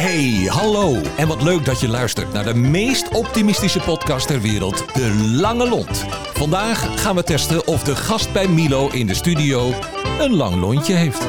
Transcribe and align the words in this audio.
Hey, 0.00 0.46
hallo. 0.46 1.00
En 1.16 1.28
wat 1.28 1.42
leuk 1.42 1.64
dat 1.64 1.80
je 1.80 1.88
luistert 1.88 2.32
naar 2.32 2.44
de 2.44 2.54
meest 2.54 3.08
optimistische 3.08 3.80
podcast 3.80 4.26
ter 4.26 4.40
wereld, 4.40 4.94
De 4.94 5.14
Lange 5.40 5.68
Lont. 5.68 6.04
Vandaag 6.32 7.00
gaan 7.00 7.16
we 7.16 7.22
testen 7.22 7.66
of 7.66 7.82
de 7.82 7.96
gast 7.96 8.32
bij 8.32 8.48
Milo 8.48 8.88
in 8.88 9.06
de 9.06 9.14
studio 9.14 9.72
een 10.18 10.34
lang 10.34 10.54
lontje 10.54 10.94
heeft. 10.94 11.26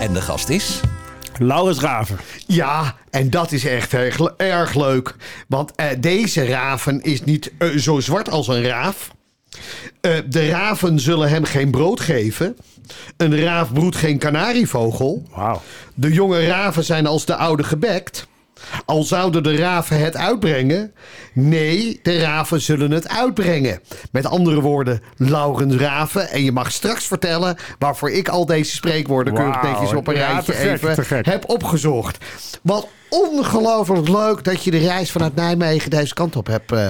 En 0.00 0.12
de 0.12 0.20
gast 0.20 0.48
is... 0.48 0.80
Laurens 1.38 1.80
Raven. 1.80 2.18
Ja, 2.46 2.96
en 3.10 3.30
dat 3.30 3.52
is 3.52 3.64
echt 3.64 3.92
erg, 3.92 4.20
erg 4.36 4.74
leuk. 4.74 5.14
Want 5.48 5.72
eh, 5.74 5.86
deze 5.98 6.46
raven 6.46 7.02
is 7.02 7.24
niet 7.24 7.52
eh, 7.58 7.68
zo 7.68 8.00
zwart 8.00 8.30
als 8.30 8.48
een 8.48 8.62
raaf. 8.62 9.10
Eh, 10.00 10.12
de 10.28 10.48
raven 10.48 11.00
zullen 11.00 11.28
hem 11.28 11.44
geen 11.44 11.70
brood 11.70 12.00
geven. 12.00 12.56
Een 13.16 13.40
raaf 13.40 13.72
broedt 13.72 13.96
geen 13.96 14.18
kanarievogel. 14.18 15.22
De 15.94 16.12
jonge 16.12 16.46
raven 16.46 16.84
zijn 16.84 17.06
als 17.06 17.24
de 17.24 17.36
oude 17.36 17.62
gebekt. 17.62 18.26
Al 18.84 19.02
zouden 19.02 19.42
de 19.42 19.56
raven 19.56 20.00
het 20.00 20.16
uitbrengen. 20.16 20.92
Nee, 21.32 22.00
de 22.02 22.18
raven 22.18 22.60
zullen 22.60 22.90
het 22.90 23.08
uitbrengen. 23.08 23.80
Met 24.12 24.26
andere 24.26 24.60
woorden, 24.60 25.02
Laurens 25.16 25.74
Raven. 25.76 26.30
En 26.30 26.44
je 26.44 26.52
mag 26.52 26.72
straks 26.72 27.06
vertellen 27.06 27.56
waarvoor 27.78 28.10
ik 28.10 28.28
al 28.28 28.46
deze 28.46 28.74
spreekwoorden 28.74 29.34
keurig 29.34 29.62
netjes 29.62 29.92
op 29.92 30.06
een 30.06 30.14
Ja, 30.14 30.32
rijtje 30.32 30.52
gek, 30.52 30.82
even 30.82 31.30
heb 31.30 31.48
opgezocht. 31.48 32.18
Wat 32.62 32.88
ongelooflijk 33.08 34.08
leuk 34.08 34.44
dat 34.44 34.64
je 34.64 34.70
de 34.70 34.78
reis 34.78 35.10
vanuit 35.10 35.34
Nijmegen 35.34 35.90
deze 35.90 36.14
kant 36.14 36.36
op 36.36 36.46
hebt 36.46 36.72
eh, 36.72 36.88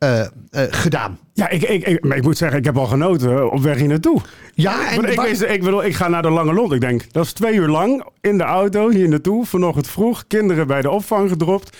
eh, 0.00 0.20
eh, 0.20 0.28
gedaan. 0.50 1.18
Ja, 1.32 1.48
ik, 1.48 1.62
ik, 1.62 1.86
ik, 1.86 2.04
maar 2.04 2.16
ik 2.16 2.22
moet 2.22 2.36
zeggen, 2.36 2.58
ik 2.58 2.64
heb 2.64 2.76
al 2.78 2.86
genoten 2.86 3.50
op 3.50 3.60
weg 3.60 3.78
hier 3.78 3.88
naartoe. 3.88 4.20
Ja, 4.54 4.90
en 4.90 5.04
ik, 5.04 5.20
wist, 5.20 5.42
ik, 5.42 5.62
bedoel, 5.62 5.84
ik 5.84 5.94
ga 5.94 6.08
naar 6.08 6.22
de 6.22 6.30
Lange 6.30 6.52
Lont. 6.52 6.72
Ik 6.72 6.80
denk, 6.80 7.12
dat 7.12 7.24
is 7.24 7.32
twee 7.32 7.54
uur 7.54 7.68
lang 7.68 8.04
in 8.20 8.38
de 8.38 8.44
auto 8.44 8.90
hier 8.90 9.08
naartoe. 9.08 9.46
Vanochtend 9.46 9.88
vroeg, 9.88 10.26
kinderen 10.26 10.66
bij 10.66 10.82
de 10.82 10.90
opvang 10.90 11.30
gedropt. 11.30 11.76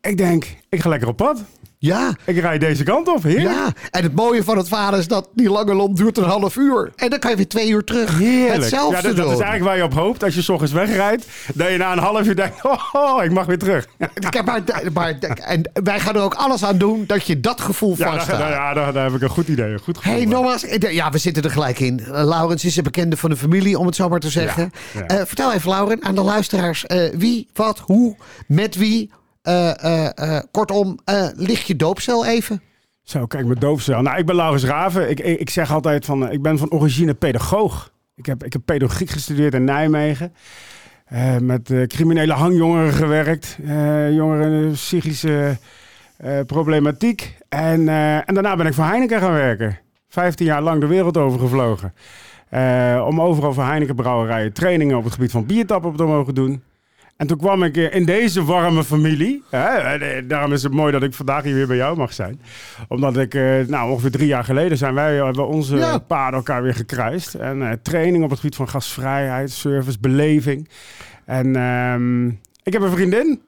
Ik 0.00 0.16
denk, 0.16 0.46
ik 0.68 0.80
ga 0.80 0.88
lekker 0.88 1.08
op 1.08 1.16
pad. 1.16 1.44
Ja, 1.80 2.14
Ik 2.24 2.38
rijd 2.38 2.60
deze 2.60 2.82
kant 2.82 3.08
op. 3.08 3.22
Heerlijk. 3.22 3.48
ja, 3.54 3.72
en 3.90 4.02
het 4.02 4.14
mooie 4.14 4.44
van 4.44 4.56
het 4.56 4.68
vader 4.68 4.98
is 4.98 5.08
dat 5.08 5.28
die 5.34 5.50
lange 5.50 5.74
lont 5.74 5.96
duurt 5.96 6.18
een 6.18 6.24
half 6.24 6.56
uur. 6.56 6.92
En 6.96 7.10
dan 7.10 7.18
kan 7.18 7.30
je 7.30 7.36
weer 7.36 7.48
twee 7.48 7.68
uur 7.68 7.84
terug 7.84 8.18
Heerlijk. 8.18 8.60
hetzelfde 8.60 8.96
ja, 8.96 9.14
dat, 9.14 9.24
is 9.26 9.30
eigenlijk 9.30 9.64
waar 9.64 9.76
je 9.76 9.82
op 9.84 9.94
hoopt. 9.94 10.22
Als 10.24 10.34
je 10.34 10.42
s 10.42 10.48
ochtends 10.48 10.72
wegrijdt, 10.72 11.26
dat 11.54 11.70
je 11.70 11.76
na 11.76 11.92
een 11.92 11.98
half 11.98 12.26
uur 12.26 12.36
denkt, 12.36 12.64
oh, 12.64 12.94
oh, 12.94 13.24
ik 13.24 13.30
mag 13.32 13.46
weer 13.46 13.58
terug. 13.58 13.86
Ik 14.14 14.34
heb 14.34 14.44
maar, 14.44 14.62
maar, 14.92 15.18
en 15.34 15.70
wij 15.72 16.00
gaan 16.00 16.14
er 16.14 16.22
ook 16.22 16.34
alles 16.34 16.64
aan 16.64 16.78
doen 16.78 17.04
dat 17.06 17.26
je 17.26 17.40
dat 17.40 17.60
gevoel 17.60 17.94
Ja, 17.96 18.04
daar, 18.04 18.12
vaststaat. 18.14 18.38
daar, 18.38 18.50
ja, 18.50 18.74
daar, 18.74 18.92
daar 18.92 19.04
heb 19.04 19.14
ik 19.14 19.22
een 19.22 19.28
goed 19.28 19.48
idee. 19.48 19.72
Een 19.72 19.78
goed 19.78 19.96
gevoel 19.98 20.12
Hey, 20.12 20.24
nogmaals, 20.24 20.64
ja, 20.78 21.10
we 21.10 21.18
zitten 21.18 21.42
er 21.42 21.50
gelijk 21.50 21.80
in. 21.80 22.00
Eh, 22.00 22.24
Laurens 22.24 22.64
is 22.64 22.76
een 22.76 22.82
bekende 22.82 23.16
van 23.16 23.30
de 23.30 23.36
familie, 23.36 23.78
om 23.78 23.86
het 23.86 23.96
zo 23.96 24.08
maar 24.08 24.20
te 24.20 24.30
zeggen. 24.30 24.72
Ja, 24.92 25.00
ja. 25.00 25.06
Eh, 25.06 25.26
vertel 25.26 25.52
even, 25.52 25.70
Lauren, 25.70 26.04
aan 26.04 26.14
de 26.14 26.22
luisteraars. 26.22 26.86
eh, 26.86 27.10
wie, 27.14 27.48
wat, 27.54 27.78
hoe, 27.78 28.16
met 28.46 28.74
wie. 28.76 29.10
Eh, 29.48 29.84
eh, 29.84 30.36
eh, 30.36 30.42
kortom, 30.50 30.98
ligt 31.34 31.66
je 31.66 31.76
doopcel 31.76 32.26
even? 32.26 32.62
Zo, 33.02 33.26
kijk, 33.26 33.46
mijn 33.46 33.58
doofcel. 33.58 34.02
Nou, 34.02 34.18
ik 34.18 34.26
ben 34.26 34.36
Laurens 34.36 34.64
Raven. 34.64 35.10
Ik, 35.10 35.20
ik, 35.20 35.50
zeg 35.50 35.72
altijd 35.72 36.04
van, 36.04 36.30
ik 36.30 36.42
ben 36.42 36.58
van 36.58 36.70
origine 36.70 37.14
pedagoog. 37.14 37.92
Ik 38.14 38.26
heb, 38.26 38.44
ik 38.44 38.52
heb 38.52 38.62
pedagogiek 38.64 39.10
gestudeerd 39.10 39.54
in 39.54 39.64
Nijmegen. 39.64 40.32
Met 41.40 41.72
criminele 41.86 42.32
hangjongeren 42.32 42.92
gewerkt. 42.92 43.58
jongeren 44.10 44.72
psychische 44.72 45.56
problematiek. 46.46 47.36
En, 47.48 47.88
en 48.24 48.34
daarna 48.34 48.56
ben 48.56 48.66
ik 48.66 48.74
voor 48.74 48.84
Heineken 48.84 49.20
gaan 49.20 49.32
werken. 49.32 49.78
15 50.08 50.46
jaar 50.46 50.62
lang 50.62 50.80
de 50.80 50.86
wereld 50.86 51.16
over 51.16 51.40
gevlogen. 51.40 51.92
Eh, 52.48 53.04
om 53.06 53.20
overal 53.20 53.52
voor 53.52 53.64
Heineken 53.64 53.94
brouwerijen 53.94 54.52
trainingen 54.52 54.96
op 54.96 55.04
het 55.04 55.12
gebied 55.12 55.30
van 55.30 55.46
biertappen 55.46 55.96
te 55.96 56.04
mogen 56.04 56.34
doen. 56.34 56.62
En 57.18 57.26
toen 57.26 57.38
kwam 57.38 57.62
ik 57.62 57.76
eh, 57.76 57.94
in 57.94 58.04
deze 58.04 58.44
warme 58.44 58.84
familie. 58.84 59.42
Hè, 59.50 59.66
eh, 59.76 60.22
daarom 60.28 60.52
is 60.52 60.62
het 60.62 60.72
mooi 60.72 60.92
dat 60.92 61.02
ik 61.02 61.14
vandaag 61.14 61.42
hier 61.42 61.54
weer 61.54 61.66
bij 61.66 61.76
jou 61.76 61.96
mag 61.96 62.12
zijn. 62.12 62.40
Omdat 62.88 63.16
ik, 63.16 63.34
eh, 63.34 63.58
nou 63.66 63.90
ongeveer 63.90 64.10
drie 64.10 64.26
jaar 64.26 64.44
geleden 64.44 64.78
zijn 64.78 64.94
wij 64.94 65.14
hebben 65.14 65.46
onze 65.48 65.76
Ja. 65.76 65.98
paden 65.98 66.34
elkaar 66.34 66.62
weer 66.62 66.74
gekruist. 66.74 67.34
En 67.34 67.62
eh, 67.62 67.72
training 67.82 68.24
op 68.24 68.30
het 68.30 68.38
gebied 68.38 68.56
van 68.56 68.68
gastvrijheid, 68.68 69.50
service, 69.50 69.98
beleving. 70.00 70.68
En 71.24 71.56
ehm, 71.56 72.26
ik 72.62 72.72
heb 72.72 72.82
een 72.82 72.90
vriendin. 72.90 73.40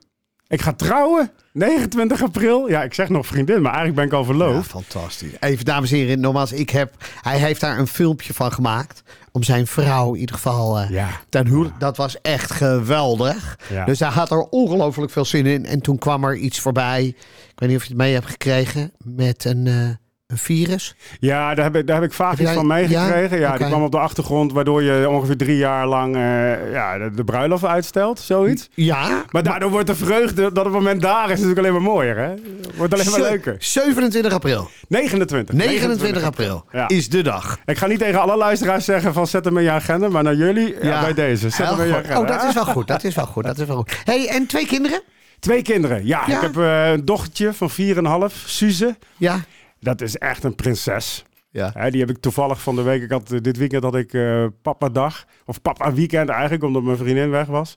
Ik 0.51 0.61
ga 0.61 0.73
trouwen. 0.73 1.31
29 1.53 2.23
april. 2.23 2.69
Ja, 2.69 2.83
ik 2.83 2.93
zeg 2.93 3.09
nog 3.09 3.27
vriendin, 3.27 3.61
maar 3.61 3.73
eigenlijk 3.73 3.95
ben 3.95 4.05
ik 4.05 4.13
al 4.13 4.19
Ja, 4.19 4.25
verloofd. 4.25 4.69
fantastisch. 4.69 5.31
Even, 5.39 5.65
dames 5.65 5.91
en 5.91 5.97
heren, 5.97 6.19
nogmaals, 6.19 6.51
ik 6.51 6.69
heb, 6.69 6.93
hij 7.21 7.37
heeft 7.39 7.61
daar 7.61 7.79
een 7.79 7.87
filmpje 7.87 8.33
van 8.33 8.51
gemaakt. 8.51 9.03
Om 9.31 9.43
zijn 9.43 9.67
vrouw 9.67 10.13
in 10.13 10.19
ieder 10.19 10.35
geval 10.35 10.79
eh, 10.79 10.89
Ja. 10.89 11.07
ten 11.29 11.47
huwelijk. 11.47 11.79
Dat 11.79 11.97
was 11.97 12.21
echt 12.21 12.51
geweldig. 12.51 13.59
Ja. 13.69 13.85
Dus 13.85 13.99
hij 13.99 14.09
had 14.09 14.31
er 14.31 14.41
ongelooflijk 14.41 15.11
veel 15.11 15.25
zin 15.25 15.45
in. 15.45 15.65
En 15.65 15.81
toen 15.81 15.97
kwam 15.97 16.23
er 16.23 16.35
iets 16.35 16.59
voorbij. 16.59 17.05
Ik 17.51 17.59
weet 17.59 17.69
niet 17.69 17.77
of 17.77 17.83
je 17.83 17.89
het 17.89 17.97
mee 18.01 18.13
hebt 18.13 18.25
gekregen. 18.29 18.91
Met 18.97 19.45
een, 19.45 19.67
eh, 19.67 19.89
een 20.31 20.37
virus. 20.37 20.95
Ja, 21.19 21.55
daar 21.55 21.65
heb 21.65 21.75
ik, 21.75 21.87
daar 21.87 21.95
heb 22.01 22.05
ik 22.09 22.13
vaak 22.15 22.29
Heb 22.31 22.39
iets 22.39 22.47
jij- 22.49 22.57
van 22.57 22.67
meegekregen. 22.67 23.39
Ja, 23.39 23.51
ja? 23.51 23.57
die 23.57 23.67
kwam 23.67 23.83
op 23.83 23.91
de 23.91 23.99
achtergrond, 23.99 24.51
waardoor 24.53 24.83
je 24.83 25.09
ongeveer 25.09 25.37
drie 25.37 25.57
jaar 25.57 25.87
lang 25.87 26.15
eh, 26.15 26.71
ja, 26.71 26.97
de, 26.97 27.11
de 27.15 27.23
bruiloft 27.23 27.65
uitstelt, 27.65 28.19
zoiets. 28.19 28.69
Ja. 28.73 29.23
Maar 29.29 29.43
daardoor 29.43 29.69
wordt 29.71 29.87
de 29.87 29.95
vreugde 29.95 30.51
dat 30.51 30.65
het 30.65 30.73
moment 30.73 31.01
daar 31.01 31.23
is 31.23 31.29
natuurlijk 31.39 31.57
alleen 31.59 31.71
maar 31.71 31.81
mooier, 31.81 32.17
hè? 32.17 32.33
Wordt 32.75 32.93
alleen 32.93 33.09
maar 33.09 33.19
Ze- 33.19 33.29
leuker. 33.29 33.55
27 33.59 34.33
april. 34.33 34.69
29. 34.87 35.55
29 35.55 36.23
april 36.23 36.65
Ja. 36.71 36.87
is 36.87 37.09
de 37.09 37.21
dag. 37.21 37.57
Ik 37.65 37.77
ga 37.77 37.85
niet 37.87 37.99
tegen 37.99 38.21
alle 38.21 38.37
luisteraars 38.37 38.85
zeggen 38.85 39.13
van 39.13 39.27
zet 39.27 39.45
hem 39.45 39.57
in 39.57 39.63
je 39.63 39.71
agenda, 39.71 40.09
maar 40.09 40.23
naar 40.23 40.35
jullie 40.35 40.75
ja, 40.81 41.01
bij 41.01 41.13
deze. 41.13 41.49
Zet 41.49 41.69
hem 41.69 41.79
in 41.81 41.87
je 41.87 41.95
agenda. 41.95 42.19
Oh, 42.19 42.27
dat 42.27 42.43
is 42.43 42.53
wel 42.53 42.65
goed. 42.65 42.87
Dat 42.87 43.03
is 43.03 43.15
wel 43.15 43.25
goed. 43.25 43.43
Dat 43.43 43.59
is 43.59 43.67
wel 43.67 43.75
goed. 43.75 44.01
Hey, 44.03 44.27
en 44.27 44.45
twee 44.45 44.65
kinderen? 44.65 45.01
Twee 45.39 45.61
kinderen. 45.61 46.05
Ja, 46.05 46.21
Ja. 46.27 46.35
ik 46.35 46.41
heb 46.41 46.57
eh, 46.57 46.91
een 46.91 47.05
dochtertje 47.05 47.53
van 47.53 47.69
4,5, 47.69 48.43
Suze. 48.45 48.95
Ja. 49.17 49.39
Dat 49.81 50.01
is 50.01 50.17
echt 50.17 50.43
een 50.43 50.55
prinses. 50.55 51.25
Ja. 51.49 51.71
Hè, 51.73 51.91
die 51.91 51.99
heb 51.99 52.09
ik 52.09 52.17
toevallig 52.17 52.61
van 52.61 52.75
de 52.75 52.81
week. 52.81 53.01
Ik 53.01 53.11
had, 53.11 53.31
eh, 53.31 53.39
dit 53.41 53.57
weekend 53.57 53.83
had 53.83 53.95
ik 53.95 54.13
eh 54.13 54.45
papa 54.61 54.89
dag. 54.89 55.25
Of 55.45 55.61
papa 55.61 55.93
weekend 55.93 56.29
eigenlijk, 56.29 56.63
omdat 56.63 56.83
mijn 56.83 56.97
vriendin 56.97 57.29
weg 57.29 57.47
was. 57.47 57.75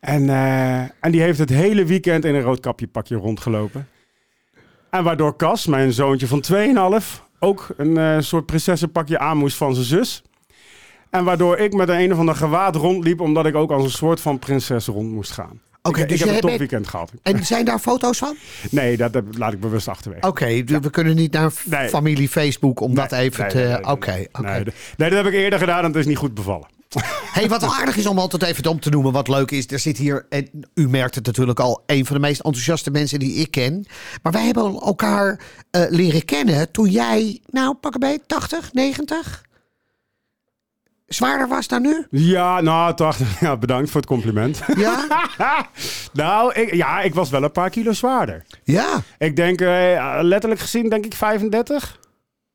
En, 0.00 0.28
eh, 0.28 0.80
en 0.80 1.10
die 1.10 1.20
heeft 1.20 1.38
het 1.38 1.50
hele 1.50 1.84
weekend 1.84 2.24
in 2.24 2.34
een 2.34 2.42
roodkapje 2.42 2.86
pakje 2.86 3.16
rondgelopen. 3.16 3.88
En 4.90 5.04
waardoor 5.04 5.36
Cas, 5.36 5.66
mijn 5.66 5.92
zoontje 5.92 6.26
van 6.26 6.40
2,5, 6.40 7.22
ook 7.38 7.68
een 7.76 8.24
soort 8.24 8.46
prinsessenpakje 8.46 9.18
aan 9.18 9.36
moest 9.36 9.56
van 9.56 9.74
zijn 9.74 9.86
zus. 9.86 10.22
En 11.10 11.24
waardoor 11.24 11.56
ik 11.56 11.72
met 11.72 11.88
een 11.88 12.00
een 12.00 12.12
of 12.12 12.18
ander 12.18 12.34
gewaad 12.34 12.76
rondliep, 12.76 13.20
omdat 13.20 13.46
ik 13.46 13.54
ook 13.54 13.70
als 13.70 13.84
een 13.84 13.90
soort 13.90 14.20
van 14.20 14.38
prinses 14.38 14.86
rond 14.86 15.10
moest 15.10 15.32
gaan. 15.32 15.60
Oké, 15.82 16.00
ik, 16.00 16.08
dus 16.08 16.20
ik 16.20 16.24
heb 16.26 16.34
een 16.34 16.40
top 16.40 16.48
bent- 16.48 16.58
weekend 16.58 16.88
gehad. 16.88 17.12
En 17.22 17.46
zijn 17.46 17.64
daar 17.64 17.78
foto's 17.78 18.18
van? 18.18 18.36
Nee, 18.70 18.96
dat, 18.96 19.12
dat 19.12 19.24
laat 19.30 19.52
ik 19.52 19.60
bewust 19.60 19.88
achterwege. 19.88 20.26
Oké, 20.26 20.64
we 20.64 20.90
kunnen 20.90 21.16
niet 21.16 21.32
naar 21.32 21.52
Nee. 21.64 21.88
familie 21.88 22.28
Facebook 22.28 22.80
om 22.80 22.94
dat 22.94 23.12
even 23.12 23.40
nee, 23.40 23.50
te... 23.50 23.78
Oké, 23.82 24.24
oké. 24.32 24.42
Nee, 24.42 25.10
dat 25.10 25.12
heb 25.12 25.26
ik 25.26 25.32
eerder 25.32 25.58
gedaan 25.58 25.78
en 25.78 25.84
het 25.84 25.96
is 25.96 26.06
niet 26.06 26.16
goed 26.16 26.34
bevallen. 26.34 26.66
Hey, 27.32 27.48
wat 27.48 27.60
wel 27.60 27.74
aardig 27.74 27.96
is 27.96 28.06
om 28.06 28.18
altijd 28.18 28.42
even 28.42 28.66
om 28.66 28.80
te 28.80 28.90
noemen, 28.90 29.12
wat 29.12 29.28
leuk 29.28 29.50
is. 29.50 29.66
Er 29.66 29.78
zit 29.78 29.96
hier, 29.98 30.26
en 30.28 30.48
u 30.74 30.88
merkt 30.88 31.14
het 31.14 31.26
natuurlijk 31.26 31.60
al, 31.60 31.82
een 31.86 32.06
van 32.06 32.14
de 32.16 32.22
meest 32.22 32.40
enthousiaste 32.40 32.90
mensen 32.90 33.18
die 33.18 33.34
ik 33.34 33.50
ken. 33.50 33.86
Maar 34.22 34.32
wij 34.32 34.44
hebben 34.44 34.62
elkaar 34.80 35.40
eh, 35.70 35.82
leren 35.88 36.24
kennen 36.24 36.70
toen 36.70 36.88
jij, 36.90 37.40
nou 37.50 37.74
pak 37.74 37.94
een 37.94 38.00
beetje, 38.00 38.26
80, 38.26 38.72
90? 38.72 39.42
Zwaarder 41.14 41.48
was 41.48 41.68
dan 41.68 41.82
nu? 41.82 42.06
Ja, 42.10 42.60
nou, 42.60 42.94
toch, 42.94 43.16
ja, 43.40 43.56
bedankt 43.56 43.90
voor 43.90 44.00
het 44.00 44.08
compliment. 44.10 44.60
Ja? 44.76 45.06
nou, 46.12 46.52
ik, 46.54 46.74
ja, 46.74 47.00
ik 47.00 47.14
was 47.14 47.30
wel 47.30 47.42
een 47.42 47.52
paar 47.52 47.70
kilo 47.70 47.92
zwaarder. 47.92 48.44
Ja, 48.64 49.00
Ik 49.18 49.36
denk, 49.36 49.60
eh, 49.60 50.18
letterlijk 50.20 50.60
gezien, 50.60 50.88
denk 50.88 51.04
ik 51.04 51.14
35. 51.14 51.98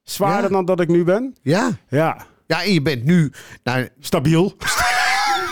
Zwaarder 0.04 0.44
Ja. 0.50 0.56
dan 0.56 0.66
dat 0.66 0.80
ik 0.80 0.88
nu 0.88 1.04
ben. 1.04 1.36
ja. 1.42 1.70
Ja, 1.90 2.26
Ja, 2.48 2.64
en 2.64 2.74
je 2.74 2.82
bent 2.82 3.04
nu, 3.04 3.32
nou, 3.64 3.90
stabiel. 4.00 4.56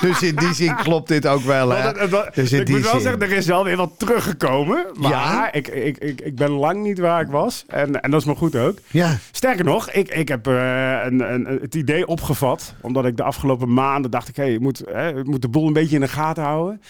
Dus 0.04 0.22
in 0.22 0.36
die 0.36 0.54
zin 0.54 0.76
klopt 0.76 1.08
dit 1.08 1.28
ook 1.28 1.42
wel, 1.42 1.70
hè? 1.70 1.92
Dus 2.34 2.52
in 2.52 2.60
ik 2.60 2.66
die 2.66 2.76
moet 2.76 2.84
wel 2.84 2.94
zin. 2.94 3.02
zeggen, 3.02 3.22
er 3.22 3.32
is 3.32 3.46
wel 3.46 3.64
weer 3.64 3.78
wat 3.78 3.92
teruggekomen. 3.98 4.86
Maar 5.00 5.12
Ja? 5.12 5.52
ik, 5.52 5.68
ik, 5.68 5.98
ik, 5.98 6.22
ik 6.22 6.36
ben 6.36 6.52
lang 6.52 6.84
niet 6.84 7.00
waar 7.00 7.22
ik 7.22 7.28
was. 7.28 7.64
En, 7.68 8.02
en 8.02 8.12
dat 8.12 8.20
is 8.20 8.26
maar 8.26 8.36
goed 8.36 8.56
ook. 8.56 8.78
Ja, 8.88 9.18
Sterker 9.32 9.66
nog, 9.66 9.92
ik, 9.92 10.10
ik 10.10 10.28
heb 10.28 10.48
eh, 10.48 11.00
een, 11.04 11.34
een, 11.34 11.46
het 11.62 11.76
idee 11.76 12.08
opgevat. 12.08 12.74
Omdat 12.82 13.06
ik 13.06 13.18
de 13.18 13.24
afgelopen 13.24 13.74
maanden 13.74 14.12
dacht 14.12 14.28
ik, 14.28 14.36
hey, 14.36 14.54
ik, 14.54 14.60
moet, 14.60 14.82
hè, 14.92 15.18
ik 15.20 15.26
moet 15.26 15.42
de 15.42 15.48
boel 15.50 15.68
een 15.68 15.74
beetje 15.74 15.96
in 15.96 16.02
de 16.02 16.08
gaten 16.08 16.44
houden. 16.44 16.82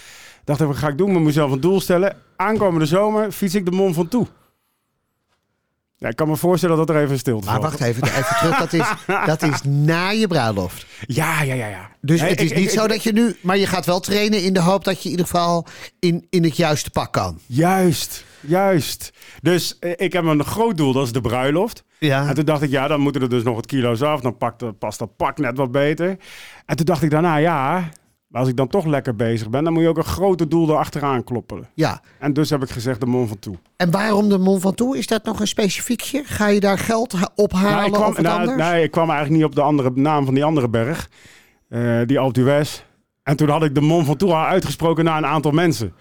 Dacht 0.43 0.61
ik, 0.61 0.67
wat 0.67 0.75
ga 0.77 0.87
ik 0.87 0.97
doen? 0.97 1.07
Ik 1.07 1.13
moet 1.13 1.23
mezelf 1.23 1.51
een 1.51 1.59
doel 1.61 1.81
stellen. 1.81 2.15
Aankomende 2.35 2.85
zomer 2.85 3.31
fiets 3.31 3.55
ik 3.55 3.65
de 3.65 3.71
Mont 3.71 3.95
van 3.95 4.07
toe. 4.07 4.27
Ja, 6.03 6.09
ik 6.09 6.15
kan 6.15 6.27
me 6.27 6.35
voorstellen 6.37 6.77
dat 6.77 6.89
er 6.89 7.01
even 7.03 7.17
stil 7.19 7.39
maar 7.39 7.49
valt. 7.49 7.61
wacht 7.63 7.81
even, 7.81 8.03
even 8.07 8.35
terug. 8.39 8.57
Dat 8.57 8.73
is, 8.73 8.87
dat 9.31 9.41
is 9.41 9.61
na 9.63 10.09
je 10.09 10.27
bruiloft. 10.27 10.85
Ja, 11.05 11.41
ja, 11.43 11.53
ja, 11.53 11.67
ja. 11.67 11.89
Dus 12.01 12.21
het 12.21 12.41
is 12.41 12.51
ik- 12.51 12.57
niet 12.57 12.65
ik- 12.67 12.73
zo 12.77 12.83
ik- 12.83 12.89
dat 12.89 13.03
je 13.03 13.13
nu... 13.13 13.35
Maar 13.41 13.57
je 13.57 13.67
gaat 13.67 13.85
wel 13.85 13.99
trainen 13.99 14.43
in 14.43 14.53
de 14.53 14.59
hoop 14.61 14.83
dat 14.83 14.97
je 14.97 15.03
in 15.03 15.09
ieder 15.09 15.25
geval 15.25 15.65
in, 15.99 16.27
in 16.29 16.43
het 16.43 16.57
juiste 16.57 16.89
pak 16.89 17.13
kan. 17.13 17.39
Juist, 17.45 18.25
juist. 18.41 19.11
Dus 19.41 19.77
eh, 19.79 19.91
ik 19.95 20.13
heb 20.13 20.25
een 20.25 20.43
groot 20.43 20.77
doel, 20.77 20.93
dat 20.93 21.05
is 21.05 21.11
de 21.11 21.21
bruiloft. 21.21 21.83
Ja. 21.99 22.27
En 22.27 22.33
toen 22.35 22.45
dacht 22.45 22.61
ik, 22.61 22.69
ja, 22.69 22.87
dan 22.87 22.99
moeten 22.99 23.21
er 23.21 23.29
dus 23.29 23.43
nog 23.43 23.55
wat 23.55 23.65
kilo's 23.65 24.01
af. 24.01 24.21
Dan 24.21 24.37
pakt, 24.37 24.79
past 24.79 24.99
dat 24.99 25.15
pak 25.15 25.37
net 25.37 25.57
wat 25.57 25.71
beter. 25.71 26.17
En 26.65 26.75
toen 26.75 26.85
dacht 26.85 27.01
ik 27.03 27.09
daarna, 27.09 27.35
ja, 27.35 27.89
Maar 28.33 28.41
als 28.41 28.51
ik 28.51 28.57
dan 28.57 28.67
toch 28.67 28.85
lekker 28.85 29.15
bezig 29.15 29.49
ben, 29.49 29.63
dan 29.63 29.73
moet 29.73 29.81
je 29.81 29.87
ook 29.89 29.97
een 29.97 30.03
grote 30.03 30.47
doel 30.47 30.69
erachteraan 30.69 31.23
kloppen. 31.23 31.67
Ja. 31.73 32.01
En 32.19 32.33
dus 32.33 32.49
heb 32.49 32.63
ik 32.63 32.69
gezegd 32.69 32.99
de 32.99 33.05
Mont 33.05 33.27
Ventoux. 33.27 33.57
En 33.77 33.91
waarom 33.91 34.29
de 34.29 34.37
Mont 34.37 34.61
Ventoux? 34.61 34.97
Is 34.97 35.07
dat 35.07 35.23
nog 35.23 35.39
een 35.39 35.47
specifiekje? 35.47 36.21
Ga 36.25 36.47
je 36.47 36.59
daar 36.59 36.77
geld 36.79 37.11
ha- 37.11 37.29
ophalen 37.35 37.71
Nou, 37.71 37.85
ik 37.85 37.91
kwam, 37.91 38.09
of 38.09 38.21
nou, 38.21 38.39
anders? 38.39 38.69
nee, 38.69 38.83
ik 38.83 38.91
kwam 38.91 39.09
eigenlijk 39.09 39.37
niet 39.39 39.49
op 39.49 39.55
de 39.55 39.61
andere 39.61 39.91
naam 39.95 40.25
van 40.25 40.33
die 40.33 40.43
andere 40.43 40.69
berg. 40.69 41.09
eh, 41.69 41.99
die 42.05 42.19
Alpe 42.19 42.33
d'Huez. 42.39 42.83
En 43.23 43.35
toen 43.35 43.49
had 43.49 43.63
ik 43.63 43.75
de 43.75 43.81
Mont 43.81 44.05
Ventoux 44.05 44.33
al 44.33 44.45
uitgesproken 44.45 45.03
naar 45.05 45.17
een 45.17 45.25
aantal 45.25 45.51
mensen. 45.51 45.93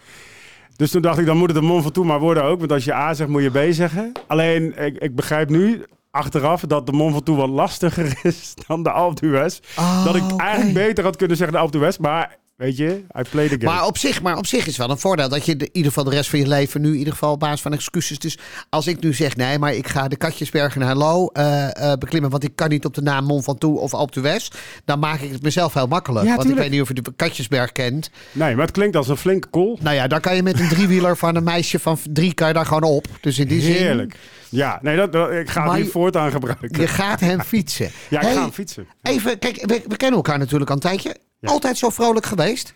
Dus 0.77 0.91
toen 0.91 1.03
dacht 1.03 1.19
ik, 1.19 1.27
dan 1.27 1.37
moet 1.37 1.51
het 1.51 1.57
de 1.61 1.67
Mont 1.67 1.83
Ventoux 1.83 2.09
maar 2.09 2.21
worden 2.21 2.45
ook. 2.45 2.59
Want 2.59 2.73
als 2.73 2.85
je 2.85 2.95
A 2.95 3.15
zegt, 3.15 3.31
moet 3.31 3.43
je 3.43 3.51
B 3.51 3.73
zeggen. 3.73 4.13
Alleen, 4.27 4.85
ik, 4.85 4.99
ik 4.99 5.15
begrijp 5.15 5.49
nu 5.51 5.85
achteraf 6.13 6.61
dat 6.61 6.87
de 6.87 6.93
Mont 6.93 7.13
Ventoux 7.13 7.39
wat 7.39 7.49
lastiger 7.49 8.19
is 8.23 8.55
dan 8.67 8.83
de 8.83 8.91
Alpe 8.91 9.21
d'Huez. 9.21 9.61
Oh, 9.79 10.05
dat 10.05 10.17
ik 10.17 10.33
oké. 10.33 10.43
eigenlijk 10.43 10.75
beter 10.75 11.05
had 11.05 11.17
kunnen 11.17 11.37
zeggen 11.37 11.57
de 11.57 11.63
Alpe 11.63 11.79
d'Huez. 11.79 11.97
Maar 11.97 12.37
weet 12.63 12.77
je, 12.77 13.05
I 13.19 13.23
play 13.31 13.49
the 13.49 13.55
game. 13.61 13.65
Maar 13.65 13.87
op, 13.87 13.99
zich, 13.99 14.23
maar 14.23 14.37
op 14.37 14.47
zich 14.47 14.67
is 14.67 14.77
wel 14.77 14.91
een 14.91 14.99
voordeel 14.99 15.29
dat 15.29 15.47
je 15.47 15.57
de, 15.57 15.65
in 15.65 15.71
ieder 15.73 15.93
geval 15.93 16.05
de 16.11 16.17
rest 16.17 16.31
van 16.31 16.39
je 16.39 16.47
leven 16.47 16.81
nu 16.81 16.91
in 16.93 16.99
ieder 16.99 17.13
geval 17.13 17.33
op 17.33 17.41
basis 17.41 17.61
van 17.61 17.73
excuses. 17.73 18.19
Dus 18.19 18.39
als 18.69 18.87
ik 18.87 19.01
nu 19.01 19.15
zeg 19.15 19.37
nee, 19.37 19.59
maar 19.59 19.75
ik 19.75 19.89
ga 19.89 20.09
de 20.09 20.17
Katjesbergen 20.17 20.81
naar 20.81 20.97
Lo 20.97 21.27
eh, 21.27 21.91
eh, 21.93 21.99
beklimmen, 21.99 22.31
want 22.31 22.45
ik 22.45 22.57
kan 22.57 22.69
niet 22.69 22.85
op 22.85 22.95
de 22.95 23.03
naam 23.03 23.25
Mont 23.25 23.45
Ventoux 23.45 23.81
of 23.81 23.95
Alpe 23.95 24.13
d'Huez, 24.21 24.49
dan 24.85 24.99
maak 24.99 25.21
ik 25.21 25.33
het 25.33 25.43
mezelf 25.43 25.75
heel 25.75 25.87
makkelijk. 25.87 26.27
Ja, 26.27 26.37
want 26.37 26.51
ik 26.51 26.57
weet 26.57 26.71
niet 26.71 26.81
of 26.81 26.89
je 26.89 26.95
de 26.95 27.13
Katjesberg 27.17 27.73
kent. 27.73 28.11
Nee, 28.33 28.55
maar 28.55 28.65
het 28.65 28.75
klinkt 28.75 28.97
als 28.97 29.09
een 29.09 29.17
flinke 29.17 29.51
call. 29.51 29.77
Nou 29.81 29.97
ja, 29.97 30.07
daar 30.07 30.21
kan 30.21 30.37
je 30.37 30.43
met 30.43 30.61
een 30.61 30.69
driewieler 30.69 31.17
van 31.17 31.37
een 31.37 31.45
meisje 31.45 31.79
van 31.79 31.99
drie 32.11 32.35
kan 32.35 32.49
je 32.49 32.55
daar 32.55 32.67
gewoon 32.67 32.83
op. 32.83 33.07
Dus 33.21 33.39
in 33.39 33.49
die 33.49 33.61
zin, 33.61 33.73
Heerlijk. 33.73 34.17
Ja, 34.49 34.79
nee, 34.83 34.97
dat, 34.97 35.13
dat- 35.13 35.31
ik 35.31 35.51
ga 35.51 35.65
Maar 35.65 35.79
het 35.79 35.91
voortaan 35.91 36.31
gebruiken. 36.31 36.81
je 36.81 36.87
gaat 36.87 37.21
hem 37.21 37.41
fietsen. 37.41 37.91
Ja, 38.11 38.19
ik 38.21 38.27
Hey, 38.27 38.35
ga 38.35 38.41
hem 38.43 38.53
fietsen. 38.53 38.87
Even, 39.03 39.39
kijk, 39.39 39.57
we, 39.67 39.83
we 39.89 39.97
kennen 39.97 40.17
elkaar 40.17 40.39
natuurlijk 40.39 40.71
al 40.71 40.77
een 40.77 40.83
tijdje. 40.83 41.17
Ja. 41.43 41.49
Altijd 41.51 41.79
zo 41.79 41.91
vrolijk 41.91 42.27
geweest. 42.27 42.75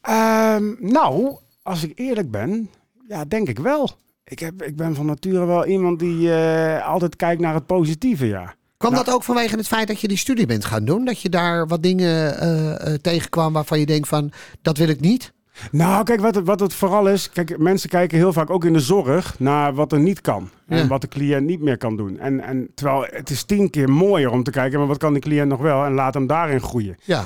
Ehm, 0.00 0.72
nou, 0.78 1.36
als 1.62 1.82
ik 1.82 1.92
eerlijk 1.98 2.30
ben, 2.30 2.70
ja, 3.08 3.24
denk 3.24 3.48
ik 3.48 3.58
wel. 3.58 3.90
Ik, 4.24 4.38
heb, 4.38 4.62
ik 4.62 4.76
ben 4.76 4.94
van 4.94 5.06
nature 5.06 5.44
wel 5.44 5.66
iemand 5.66 5.98
die 5.98 6.34
eh, 6.34 6.86
altijd 6.86 7.16
kijkt 7.16 7.40
naar 7.40 7.54
het 7.54 7.66
positieve, 7.66 8.26
ja. 8.26 8.54
Kwam 8.76 8.92
Nou. 8.92 9.04
dat 9.04 9.14
ook 9.14 9.22
vanwege 9.22 9.56
het 9.56 9.66
feit 9.66 9.88
dat 9.88 10.00
je 10.00 10.08
die 10.08 10.16
studie 10.16 10.46
bent 10.46 10.64
gaan 10.64 10.84
doen? 10.84 11.04
Dat 11.04 11.20
je 11.20 11.28
daar 11.28 11.66
wat 11.66 11.82
dingen 11.82 12.38
eh, 12.40 12.86
eh, 12.92 13.00
tegenkwam 13.00 13.52
waarvan 13.52 13.78
je 13.78 13.86
denkt 13.86 14.08
van, 14.08 14.32
dat 14.62 14.76
wil 14.76 14.88
ik 14.88 15.00
niet? 15.00 15.32
Nou, 15.70 16.04
kijk, 16.04 16.20
wat 16.20 16.34
het, 16.34 16.46
wat 16.46 16.60
het 16.60 16.74
vooral 16.74 17.08
is... 17.08 17.30
Kijk, 17.30 17.58
mensen 17.58 17.88
kijken 17.88 18.18
heel 18.18 18.32
vaak 18.32 18.50
ook 18.50 18.64
in 18.64 18.72
de 18.72 18.80
zorg 18.80 19.38
naar 19.38 19.74
wat 19.74 19.92
er 19.92 20.00
niet 20.00 20.20
kan. 20.20 20.50
Ja. 20.66 20.76
En 20.76 20.88
wat 20.88 21.00
de 21.00 21.08
cliënt 21.08 21.46
niet 21.46 21.60
meer 21.60 21.76
kan 21.76 21.96
doen. 21.96 22.18
En, 22.18 22.40
en 22.40 22.68
terwijl 22.74 23.06
het 23.10 23.30
is 23.30 23.44
tien 23.44 23.70
keer 23.70 23.90
mooier 23.90 24.30
om 24.30 24.42
te 24.42 24.50
kijken... 24.50 24.78
maar 24.78 24.88
wat 24.88 24.98
kan 24.98 25.14
de 25.14 25.20
cliënt 25.20 25.48
nog 25.48 25.60
wel? 25.60 25.84
En 25.84 25.92
laat 25.92 26.14
hem 26.14 26.26
daarin 26.26 26.60
groeien. 26.60 26.96
Ja. 27.02 27.24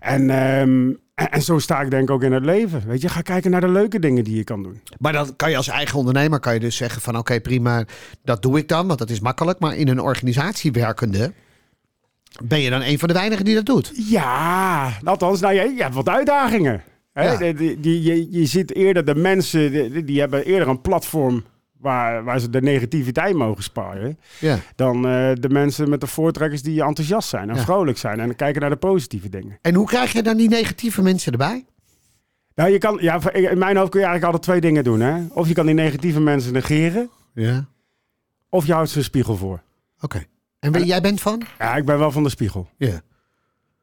En, 0.00 0.30
ehm, 0.30 0.92
en, 1.14 1.30
en 1.30 1.42
zo 1.42 1.58
sta 1.58 1.80
ik 1.80 1.90
denk 1.90 2.02
ik 2.02 2.10
ook 2.10 2.22
in 2.22 2.32
het 2.32 2.44
leven. 2.44 2.82
Weet 2.86 3.00
je, 3.00 3.08
ga 3.08 3.20
kijken 3.20 3.50
naar 3.50 3.60
de 3.60 3.68
leuke 3.68 3.98
dingen 3.98 4.24
die 4.24 4.36
je 4.36 4.44
kan 4.44 4.62
doen. 4.62 4.80
Maar 4.98 5.12
dan 5.12 5.36
kan 5.36 5.50
je 5.50 5.56
als 5.56 5.68
eigen 5.68 5.98
ondernemer 5.98 6.40
kan 6.40 6.54
je 6.54 6.60
dus 6.60 6.76
zeggen 6.76 7.02
van 7.02 7.16
oké 7.18 7.40
prima, 7.40 7.84
dat 8.24 8.42
doe 8.42 8.58
ik 8.58 8.68
dan, 8.68 8.86
want 8.86 8.98
dat 8.98 9.10
is 9.10 9.20
makkelijk. 9.20 9.58
Maar 9.58 9.76
in 9.76 9.88
een 9.88 10.00
organisatie 10.00 10.72
werkende 10.72 11.32
ben 12.42 12.60
je 12.60 12.70
dan 12.70 12.82
een 12.82 12.98
van 12.98 13.08
de 13.08 13.14
weinigen 13.14 13.44
die 13.44 13.54
dat 13.54 13.66
doet. 13.66 13.92
Ja, 13.94 14.92
althans, 15.04 15.40
nou, 15.40 15.54
je, 15.54 15.72
je 15.76 15.82
hebt 15.82 15.94
wat 15.94 16.08
uitdagingen. 16.08 16.82
Hè? 17.18 17.32
Ja. 17.46 17.52
Die, 17.52 17.80
die, 17.80 18.02
je, 18.02 18.30
je 18.30 18.46
ziet 18.46 18.74
eerder 18.74 19.04
de 19.04 19.14
mensen, 19.14 19.72
die, 19.72 20.04
die 20.04 20.20
hebben 20.20 20.44
eerder 20.44 20.68
een 20.68 20.80
platform 20.80 21.44
waar, 21.78 22.24
waar 22.24 22.40
ze 22.40 22.50
de 22.50 22.60
negativiteit 22.62 23.34
mogen 23.34 23.62
sparen. 23.62 24.18
Ja. 24.40 24.58
Dan 24.76 24.96
eh, 24.96 25.30
de 25.34 25.48
mensen 25.48 25.88
met 25.90 26.00
de 26.00 26.06
voortrekkers 26.06 26.62
die 26.62 26.82
enthousiast 26.82 27.28
zijn 27.28 27.50
en 27.50 27.56
Ja. 27.56 27.62
vrolijk 27.62 27.98
zijn 27.98 28.20
en 28.20 28.36
kijken 28.36 28.60
naar 28.60 28.70
de 28.70 28.76
positieve 28.76 29.28
dingen. 29.28 29.58
En 29.62 29.74
hoe 29.74 29.86
krijg 29.86 30.12
je 30.12 30.22
dan 30.22 30.36
die 30.36 30.48
negatieve 30.48 31.02
mensen 31.02 31.32
erbij? 31.32 31.64
Nou, 32.54 32.70
je 32.70 32.78
kan, 32.78 32.98
ja, 33.00 33.32
in 33.32 33.58
mijn 33.58 33.76
hoofd 33.76 33.90
kun 33.90 34.00
je 34.00 34.06
eigenlijk 34.06 34.24
altijd 34.24 34.42
twee 34.42 34.60
dingen 34.60 34.84
doen. 34.84 35.00
Hè? 35.00 35.22
Of 35.32 35.48
je 35.48 35.54
kan 35.54 35.66
die 35.66 35.74
negatieve 35.74 36.20
mensen 36.20 36.52
negeren, 36.52 37.10
Ja. 37.34 37.68
of 38.48 38.66
je 38.66 38.72
houdt 38.72 38.90
ze 38.90 38.98
een 38.98 39.04
spiegel 39.04 39.36
voor. 39.36 39.62
Oké. 40.00 40.24
En 40.58 40.72
ben- 40.72 40.84
jij 40.86 41.00
bent 41.00 41.20
van? 41.20 41.42
Ja, 41.58 41.76
ik 41.76 41.84
ben 41.84 41.98
wel 41.98 42.10
van 42.10 42.22
de 42.22 42.28
spiegel. 42.28 42.68
Ja. 42.76 43.00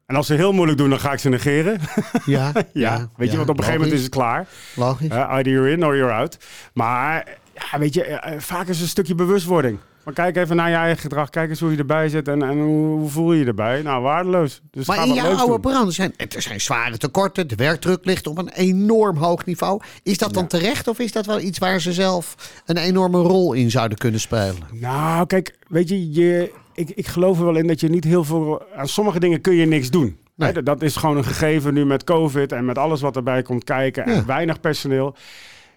En 0.06 0.16
als 0.16 0.26
ze 0.26 0.34
heel 0.34 0.52
moeilijk 0.52 0.78
doen, 0.78 0.90
dan 0.90 1.00
ga 1.00 1.12
ik 1.12 1.18
ze 1.18 1.28
negeren. 1.28 1.80
Ja. 2.24 2.52
Ja, 2.72 3.08
weet 3.16 3.30
je, 3.30 3.36
want 3.36 3.48
op 3.48 3.58
een 3.58 3.64
gegeven 3.64 3.80
moment 3.80 3.98
is 3.98 4.04
het 4.04 4.14
klaar. 4.14 4.46
Logisch. 4.74 5.08
Uh, 5.08 5.30
either 5.30 5.52
you're 5.52 5.70
in 5.70 5.84
or 5.84 5.96
you're 5.96 6.12
out. 6.12 6.38
Maar 6.72 7.38
ja, 7.54 7.78
weet 7.78 7.94
je, 7.94 8.04
eh, 8.04 8.32
eh, 8.32 8.40
vaak 8.40 8.62
is 8.68 8.74
het 8.74 8.80
een 8.80 8.88
stukje 8.88 9.14
bewustwording. 9.14 9.78
Maar 10.04 10.14
kijk 10.14 10.36
even 10.36 10.56
naar 10.56 10.70
je 10.70 10.76
eigen 10.76 11.00
gedrag. 11.00 11.30
Kijk 11.30 11.50
eens 11.50 11.60
hoe 11.60 11.70
je 11.70 11.76
erbij 11.76 12.08
zit 12.08 12.28
en, 12.28 12.42
en 12.42 12.58
hoe, 12.58 12.98
hoe 12.98 13.08
voel 13.08 13.32
je 13.32 13.38
je 13.38 13.46
erbij. 13.46 13.82
Nou, 13.82 14.02
waardeloos. 14.02 14.60
Dus 14.70 14.86
Maar 14.86 15.06
in 15.06 15.14
jouw 15.14 15.34
oude 15.34 15.60
brand 15.60 15.94
zijn 15.94 16.14
er 16.16 16.42
zijn 16.42 16.60
zware 16.60 16.98
tekorten. 16.98 17.48
De 17.48 17.54
werkdruk 17.54 18.04
ligt 18.04 18.26
op 18.26 18.38
een 18.38 18.48
enorm 18.48 19.16
hoog 19.16 19.44
niveau. 19.44 19.80
Is 20.02 20.18
dat 20.18 20.34
dan 20.34 20.46
terecht 20.46 20.88
of 20.88 20.98
is 20.98 21.12
dat 21.12 21.26
wel 21.26 21.40
iets 21.40 21.58
waar 21.58 21.80
ze 21.80 21.92
zelf 21.92 22.34
een 22.66 22.76
enorme 22.76 23.18
rol 23.18 23.52
in 23.52 23.70
zouden 23.70 23.98
kunnen 23.98 24.20
spelen? 24.20 24.56
Nou, 24.72 25.26
kijk, 25.26 25.58
weet 25.68 25.88
je, 25.88 26.12
je 26.12 26.52
ik, 26.76 26.90
ik 26.90 27.06
geloof 27.06 27.38
er 27.38 27.44
wel 27.44 27.56
in 27.56 27.66
dat 27.66 27.80
je 27.80 27.88
niet 27.88 28.04
heel 28.04 28.24
veel... 28.24 28.62
Aan 28.76 28.88
sommige 28.88 29.20
dingen 29.20 29.40
kun 29.40 29.54
je 29.54 29.66
niks 29.66 29.90
doen. 29.90 30.16
Nee. 30.34 30.52
Hè, 30.52 30.62
dat- 30.62 30.82
is 30.82 30.96
gewoon 30.96 31.16
een 31.16 31.24
gegeven 31.24 31.74
nu 31.74 31.84
met 31.86 32.04
COVID 32.04 32.52
en 32.52 32.64
met 32.64 32.78
alles 32.78 33.00
wat 33.00 33.16
erbij 33.16 33.42
komt 33.42 33.64
kijken. 33.64 34.04
En 34.04 34.14
Ja. 34.14 34.24
weinig 34.24 34.60
personeel. 34.60 35.16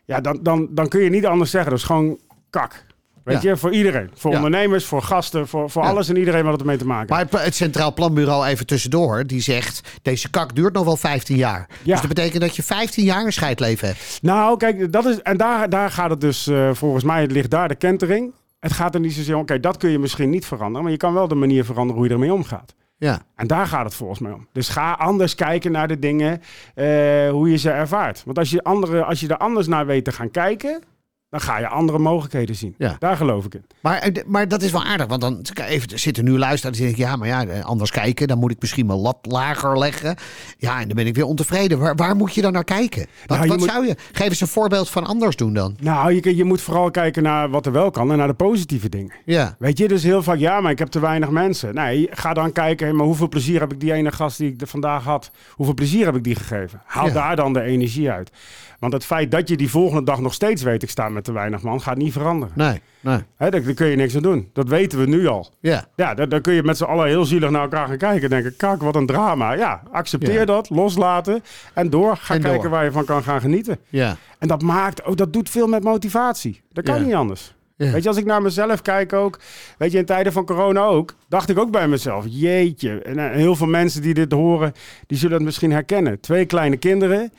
Ja, 0.05 0.21
dan, 0.21 0.39
dan, 0.41 0.67
dan 0.71 0.87
kun 0.87 1.01
je 1.01 1.09
niet 1.09 1.25
anders 1.25 1.51
zeggen. 1.51 1.69
Dat 1.69 1.79
is 1.79 1.85
gewoon 1.85 2.19
kak. 2.49 2.85
Weet 3.23 3.41
Ja. 3.41 3.49
je, 3.49 3.57
voor 3.57 3.71
iedereen. 3.73 4.09
Voor 4.13 4.31
Ja. 4.31 4.35
ondernemers, 4.37 4.85
voor 4.85 5.01
gasten, 5.01 5.47
voor, 5.47 5.69
voor 5.69 5.83
Ja. 5.83 5.89
alles 5.89 6.09
en 6.09 6.17
iedereen 6.17 6.43
wat 6.43 6.51
het 6.51 6.61
ermee 6.61 6.77
te 6.77 6.85
maken 6.85 7.15
heeft. 7.15 7.31
Maar 7.31 7.43
het, 7.43 7.55
Centraal 7.55 7.93
Planbureau 7.93 8.45
even 8.47 8.65
tussendoor, 8.65 9.23
die 9.27 9.41
zegt... 9.41 9.99
deze 10.01 10.29
kak 10.29 10.55
duurt 10.55 10.73
nog 10.73 10.85
wel 10.85 10.97
15 10.97 11.35
jaar. 11.35 11.67
Ja. 11.69 11.91
Dus 11.91 11.99
dat 11.99 12.07
betekent 12.07 12.41
dat 12.41 12.55
je 12.55 12.63
15 12.63 13.03
jaar 13.03 13.25
een 13.25 13.33
scheidleven 13.33 13.87
hebt. 13.87 14.19
Nou, 14.21 14.57
kijk, 14.57 14.91
dat 14.91 15.05
is, 15.05 15.21
en 15.21 15.37
daar, 15.37 15.69
daar 15.69 15.91
gaat 15.91 16.09
het 16.09 16.21
dus, 16.21 16.47
eh, 16.47 16.69
volgens 16.73 17.03
mij 17.03 17.27
ligt 17.27 17.49
daar 17.49 17.67
de 17.67 17.75
kentering. 17.75 18.31
Het 18.59 18.73
gaat 18.73 18.93
er 18.93 18.99
niet 18.99 19.13
zozeer 19.13 19.35
om, 19.35 19.41
oké, 19.41 19.59
dat 19.59 19.77
kun 19.77 19.89
je 19.89 19.99
misschien 19.99 20.29
niet 20.29 20.45
veranderen, 20.45 20.83
maar 20.83 20.91
je 20.91 20.97
kan 20.97 21.13
wel 21.13 21.27
de 21.27 21.35
manier 21.35 21.65
veranderen 21.65 21.95
hoe 21.95 22.07
je 22.07 22.13
ermee 22.13 22.33
omgaat. 22.33 22.75
Ja. 22.97 23.21
En 23.35 23.47
daar 23.47 23.67
gaat 23.67 23.85
het 23.85 23.93
volgens 23.93 24.19
mij 24.19 24.31
om. 24.31 24.47
Dus 24.51 24.69
ga 24.69 24.91
anders 24.91 25.35
kijken 25.35 25.71
naar 25.71 25.87
de 25.87 25.99
dingen, 25.99 26.41
eh, 26.75 26.85
hoe 27.29 27.49
je 27.49 27.57
ze 27.57 27.69
ervaart. 27.69 28.23
Want 28.25 28.37
als 28.37 28.49
je, 28.49 28.63
andere, 28.63 29.03
als 29.03 29.19
je 29.19 29.27
er 29.27 29.37
anders 29.37 29.67
naar 29.67 29.85
weet 29.85 30.05
te 30.05 30.11
gaan 30.11 30.31
kijken, 30.31 30.83
dan 31.29 31.41
ga 31.41 31.59
je 31.59 31.67
andere 31.67 31.99
mogelijkheden 31.99 32.55
zien. 32.55 32.75
Ja. 32.77 32.95
Daar 32.99 33.15
geloof 33.17 33.45
ik 33.45 33.53
in. 33.53 33.65
Maar, 33.81 33.97
eh, 33.97 34.23
maar 34.27 34.47
dat 34.47 34.61
is 34.61 34.71
wel 34.71 34.83
aardig, 34.83 35.07
want 35.07 35.21
dan 35.21 35.41
even, 35.67 35.99
zitten 35.99 36.23
nu 36.23 36.37
luisteren 36.37 36.75
en 36.75 36.81
denk 36.81 36.91
ik... 36.91 36.97
ja, 36.97 37.15
maar 37.15 37.27
ja, 37.27 37.45
eh, 37.45 37.65
anders 37.65 37.91
kijken, 37.91 38.27
dan 38.27 38.37
moet 38.39 38.51
ik 38.51 38.59
misschien 38.59 38.85
mijn 38.85 38.99
lat 38.99 39.17
lager 39.21 39.77
leggen. 39.79 40.15
Ja, 40.57 40.79
en 40.81 40.87
dan 40.87 40.95
ben 40.95 41.07
ik 41.07 41.15
weer 41.15 41.25
ontevreden. 41.25 41.79
Waar, 41.79 41.95
waar 41.95 42.15
moet 42.15 42.33
je 42.33 42.41
dan 42.41 42.51
naar 42.53 42.63
kijken? 42.63 43.05
Wat, 43.25 43.37
Nou, 43.37 43.41
je 43.43 43.47
wat 43.49 43.57
moet- 43.59 43.69
zou 43.69 43.87
je... 43.87 43.95
Geef 44.11 44.27
eens 44.29 44.41
een 44.41 44.47
voorbeeld 44.47 44.89
van 44.89 45.05
anders 45.05 45.35
doen 45.35 45.53
dan. 45.53 45.75
Nou, 45.79 46.13
je, 46.13 46.35
je 46.35 46.43
moet 46.43 46.61
vooral 46.61 46.91
kijken 46.91 47.23
naar 47.23 47.49
wat 47.49 47.65
er 47.65 47.71
wel 47.71 47.91
kan 47.91 48.11
en 48.11 48.17
naar 48.17 48.27
de 48.27 48.33
positieve 48.33 48.89
dingen. 48.89 49.13
Ja. 49.25 49.55
Weet 49.59 49.77
je, 49.77 49.87
dus 49.87 50.03
heel 50.03 50.23
vaak, 50.23 50.37
ja, 50.37 50.61
maar 50.61 50.71
ik 50.71 50.79
heb 50.79 50.87
te 50.87 50.99
weinig 50.99 51.29
mensen. 51.29 51.73
Nee, 51.73 52.07
ga 52.11 52.33
dan 52.33 52.51
kijken, 52.51 52.95
maar 52.95 53.05
hoeveel 53.05 53.29
plezier 53.29 53.59
heb 53.59 53.71
ik 53.73 53.79
die 53.79 53.93
ene 53.93 54.11
gast 54.11 54.37
die 54.37 54.51
ik 54.53 54.67
vandaag 54.67 55.03
had, 55.03 55.31
hoeveel 55.51 55.75
plezier 55.75 56.05
heb 56.05 56.15
ik 56.15 56.23
die 56.23 56.35
gegeven? 56.35 56.81
Haal 56.85 57.07
Ja. 57.07 57.13
daar 57.13 57.35
dan 57.35 57.53
de 57.53 57.61
energie 57.61 58.09
uit. 58.11 58.31
Want 58.79 58.93
het 58.93 59.05
feit 59.05 59.31
dat 59.31 59.49
je 59.49 59.57
die 59.57 59.69
volgende 59.69 60.03
dag 60.03 60.19
nog 60.19 60.33
steeds 60.33 60.61
weet, 60.63 60.83
ik 60.83 60.89
sta 60.89 61.09
met 61.09 61.18
te 61.21 61.31
weinig 61.31 61.61
man, 61.61 61.81
gaat 61.81 61.97
niet 61.97 62.13
veranderen. 62.13 62.53
Nee, 62.57 62.81
nee. 62.99 63.19
Hè, 63.35 63.49
daar, 63.49 63.63
daar 63.63 63.73
kun 63.73 63.87
je 63.87 63.95
niks 63.95 64.15
aan 64.15 64.21
doen. 64.21 64.49
Dat 64.53 64.67
weten 64.67 64.99
we 64.99 65.05
nu 65.05 65.27
al. 65.27 65.49
Ja. 65.59 65.85
Ja, 65.95 66.13
dan, 66.13 66.29
dan 66.29 66.41
kun 66.41 66.53
je 66.53 66.63
met 66.63 66.77
z'n 66.77 66.83
allen 66.83 67.07
heel 67.07 67.25
zielig 67.25 67.49
naar 67.49 67.61
elkaar 67.61 67.87
gaan 67.87 67.97
kijken 67.97 68.23
en 68.23 68.29
denken, 68.29 68.55
kak, 68.55 68.81
wat 68.81 68.95
een 68.95 69.05
drama. 69.05 69.53
Ja, 69.53 69.81
accepteer 69.91 70.45
dat, 70.45 70.69
loslaten 70.69 71.43
en 71.73 71.89
door. 71.89 72.17
Ga 72.17 72.33
En 72.33 72.41
kijken 72.41 72.61
door. 72.61 72.71
waar 72.71 72.83
je 72.83 72.91
van 72.91 73.05
kan 73.05 73.23
gaan 73.23 73.41
genieten. 73.41 73.77
Ja. 73.89 74.17
En 74.39 74.47
dat 74.47 74.61
maakt, 74.61 75.03
ook 75.03 75.17
dat 75.17 75.33
doet 75.33 75.49
veel 75.49 75.67
met 75.67 75.83
motivatie. 75.83 76.61
Dat 76.71 76.83
kan 76.83 77.03
niet 77.05 77.13
anders. 77.13 77.53
Ja. 77.75 77.91
Weet 77.91 78.03
je, 78.03 78.09
als 78.09 78.17
ik 78.17 78.25
naar 78.25 78.41
mezelf 78.41 78.81
kijk 78.81 79.13
ook, 79.13 79.39
weet 79.77 79.91
je, 79.91 79.97
in 79.97 80.05
tijden 80.05 80.33
van 80.33 80.45
corona 80.45 80.81
ook, 80.83 81.15
dacht 81.29 81.49
ik 81.49 81.59
ook 81.59 81.71
bij 81.71 81.87
mezelf, 81.87 82.25
jeetje. 82.27 83.01
En 83.01 83.17
eh, 83.19 83.31
heel 83.31 83.55
veel 83.55 83.67
mensen 83.67 84.01
die 84.01 84.13
dit 84.13 84.31
horen, 84.31 84.73
die 85.07 85.17
zullen 85.17 85.35
het 85.35 85.45
misschien 85.45 85.71
herkennen. 85.71 86.19
Twee 86.19 86.45
kleine 86.45 86.77
kinderen, 86.77 87.31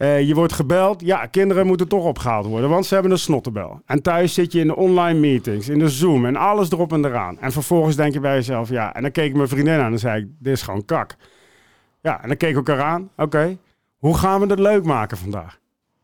eh, 0.00 0.20
je 0.28 0.34
wordt 0.34 0.52
gebeld, 0.52 1.00
ja, 1.00 1.26
kinderen 1.26 1.66
moeten 1.66 1.88
toch 1.88 2.04
opgehaald 2.04 2.46
worden, 2.46 2.70
want 2.70 2.86
ze 2.86 2.94
hebben 2.94 3.12
een 3.12 3.18
snottenbel. 3.18 3.80
En 3.86 4.02
thuis 4.02 4.34
zit 4.34 4.52
je 4.52 4.60
in 4.60 4.66
de 4.66 4.76
online 4.76 5.18
meetings, 5.18 5.68
in 5.68 5.78
de 5.78 5.88
Zoom 5.88 6.26
en 6.26 6.36
alles 6.36 6.70
erop 6.70 6.92
en 6.92 7.04
eraan. 7.04 7.40
En 7.40 7.52
vervolgens 7.52 7.96
denk 7.96 8.12
je 8.12 8.20
bij 8.20 8.34
jezelf, 8.34 8.68
ja, 8.68 8.94
en 8.94 9.02
dan 9.02 9.10
keek 9.10 9.28
ik 9.28 9.34
mijn 9.36 9.48
vriendin 9.48 9.80
aan 9.80 9.92
en 9.92 9.98
zei 9.98 10.20
ik, 10.22 10.28
dit 10.38 10.52
is 10.52 10.62
gewoon 10.62 10.84
kak. 10.84 11.16
Ja, 12.02 12.22
en 12.22 12.28
dan 12.28 12.36
keek 12.36 12.50
ik 12.50 12.56
elkaar 12.56 12.82
aan, 12.82 13.08
oké, 13.16 13.56
hoe 13.98 14.16
gaan 14.16 14.40
we 14.40 14.46
het 14.46 14.58
leuk 14.58 14.84
maken 14.84 15.16
vandaag? 15.18 15.58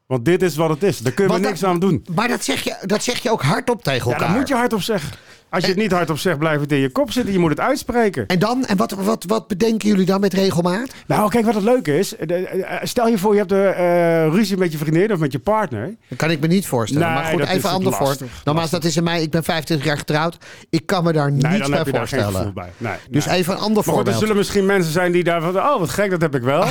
Want 0.06 0.24
dit 0.24 0.42
is 0.42 0.56
wat 0.56 0.68
het 0.70 0.82
is. 0.82 0.98
Daar 0.98 1.12
kunnen 1.12 1.34
we 1.40 1.46
niks 1.46 1.60
dat- 1.60 1.70
aan 1.70 1.78
doen. 1.78 2.06
Maar 2.14 2.28
dat 2.28 2.44
zeg, 2.44 2.62
je, 2.62 2.76
dat 2.86 3.02
zeg 3.02 3.18
je 3.22 3.30
ook 3.30 3.42
hardop 3.42 3.82
tegen 3.82 4.06
Ja, 4.08 4.12
elkaar. 4.14 4.28
daar 4.28 4.38
moet 4.38 4.48
je 4.48 4.54
hardop 4.54 4.80
zeggen. 4.82 5.16
Als 5.50 5.64
je 5.64 5.70
het 5.70 5.80
niet 5.80 5.92
hardop 5.92 6.18
zegt, 6.18 6.38
blijft 6.38 6.60
het 6.60 6.72
in 6.72 6.78
je 6.78 6.90
kop 6.90 7.12
zitten. 7.12 7.32
Je 7.32 7.38
moet 7.38 7.50
het 7.50 7.60
uitspreken. 7.60 8.26
En 8.26 8.38
dan? 8.38 8.64
En 8.64 8.76
wat, 8.76 8.90
wat, 8.90 9.24
wat 9.26 9.48
bedenken 9.48 9.88
jullie 9.88 10.06
dan 10.06 10.20
met 10.20 10.32
regelmaat? 10.32 10.88
Nou, 11.06 11.30
kijk 11.30 11.44
wat 11.44 11.54
het 11.54 11.64
leuke 11.64 11.98
is. 11.98 12.16
Eh, 12.16 12.62
eh, 12.62 12.80
Stel 12.82 13.08
je 13.08 13.18
voor, 13.18 13.32
je 13.32 13.38
hebt 13.38 13.52
een 13.52 13.74
eh, 13.74 14.28
ruzie 14.28 14.56
met 14.56 14.72
je 14.72 14.78
vriendin 14.78 15.12
of 15.12 15.18
met 15.18 15.32
je 15.32 15.38
partner. 15.38 15.94
Dat 16.08 16.18
kan 16.18 16.30
ik 16.30 16.40
me 16.40 16.46
niet 16.46 16.66
voorstellen. 16.66 17.06
Nee, 17.06 17.16
maar 17.16 17.32
goed, 17.32 17.46
even 17.46 17.70
ander 17.70 17.92
voor. 17.92 18.16
Nogmaals, 18.44 18.70
dat 18.70 18.84
is 18.84 18.96
in 18.96 19.04
mij. 19.04 19.22
Ik 19.22 19.30
ben 19.30 19.44
25 19.44 19.86
jaar 19.86 19.98
getrouwd. 19.98 20.36
Ik 20.70 20.86
kan 20.86 21.04
me 21.04 21.12
daar 21.12 21.32
Nee, 21.32 21.40
niets 21.40 21.58
dan 21.58 21.68
bij 21.68 21.78
heb 21.78 21.86
je 21.86 21.92
daar 21.92 22.08
geen 22.08 22.22
voorstellen. 22.22 22.54
bij. 22.54 22.70
Nee, 22.76 22.96
Dus 23.10 23.26
even 23.26 23.52
een 23.52 23.60
ander 23.60 23.82
Maar 23.86 23.94
goed, 23.94 24.08
er 24.08 24.14
zullen 24.14 24.36
misschien 24.36 24.66
mensen 24.66 24.92
zijn 24.92 25.12
die 25.12 25.24
daar 25.24 25.40
van... 25.40 25.56
Oh, 25.56 25.78
wat 25.78 25.90
gek, 25.90 26.10
dat 26.10 26.20
heb 26.20 26.34
ik 26.34 26.42
wel. 26.42 26.64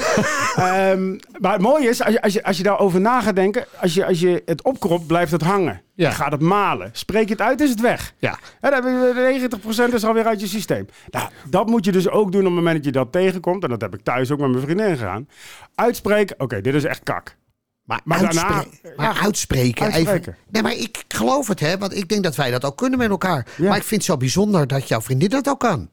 Ehm, 0.55 1.17
maar 1.39 1.53
het 1.53 1.61
mooie 1.61 1.89
is, 1.89 2.03
als 2.03 2.13
je, 2.13 2.21
als 2.21 2.33
je, 2.33 2.43
als 2.43 2.57
je 2.57 2.63
daarover 2.63 3.01
na 3.01 3.21
gaat 3.21 3.35
denken... 3.35 3.65
Als 3.81 3.93
je, 3.93 4.05
als 4.05 4.19
je 4.19 4.41
het 4.45 4.63
opkropt, 4.63 5.07
blijft 5.07 5.31
het 5.31 5.41
hangen. 5.41 5.81
Ja. 5.95 6.09
Je 6.09 6.15
gaat 6.15 6.31
het 6.31 6.41
malen. 6.41 6.89
Spreek 6.93 7.25
je 7.27 7.31
het 7.33 7.41
uit, 7.41 7.61
is 7.61 7.69
het 7.69 7.81
weg. 7.81 8.13
Ja. 8.17 8.39
En 8.61 8.71
dan 8.71 8.83
heb 8.85 9.15
je 9.15 9.49
90% 9.89 9.93
is 9.93 10.03
alweer 10.05 10.25
uit 10.25 10.39
je 10.39 10.47
systeem. 10.47 10.85
Nou, 11.09 11.29
dat 11.49 11.67
moet 11.67 11.85
je 11.85 11.91
dus 11.91 12.09
ook 12.09 12.31
doen 12.31 12.41
op 12.41 12.47
het 12.47 12.55
moment 12.55 12.75
dat 12.75 12.85
je 12.85 12.91
dat 12.91 13.11
tegenkomt. 13.11 13.63
En 13.63 13.69
dat 13.69 13.81
heb 13.81 13.93
ik 13.93 14.01
thuis 14.03 14.31
ook 14.31 14.39
met 14.39 14.49
mijn 14.49 14.61
vriendin 14.63 14.97
gedaan. 14.97 15.27
Uitspreken, 15.75 16.39
oké, 16.39 16.61
dit 16.61 16.73
is 16.73 16.83
echt 16.83 17.03
kak. 17.03 17.35
Maar, 17.83 18.01
Maar 18.03 18.19
daarna- 18.21 18.65
maar 18.95 19.13
ja, 19.13 19.21
uitspreken, 19.21 19.83
uitspreken. 19.91 20.13
Even. 20.31 20.35
Nee, 20.49 20.61
maar 20.61 20.73
ik 20.75 21.03
geloof 21.07 21.47
het, 21.47 21.59
hè. 21.59 21.77
Want 21.77 21.95
ik 21.95 22.09
denk 22.09 22.23
dat 22.23 22.35
wij 22.35 22.51
dat 22.51 22.65
ook 22.65 22.77
kunnen 22.77 22.99
met 22.99 23.09
elkaar. 23.09 23.47
Ja. 23.57 23.67
Maar 23.67 23.77
ik 23.77 23.83
vind 23.83 24.01
het 24.01 24.09
zo 24.11 24.17
bijzonder 24.17 24.67
dat 24.67 24.87
jouw 24.87 25.01
vriendin 25.01 25.29
dat 25.29 25.49
ook 25.49 25.59
kan. 25.59 25.89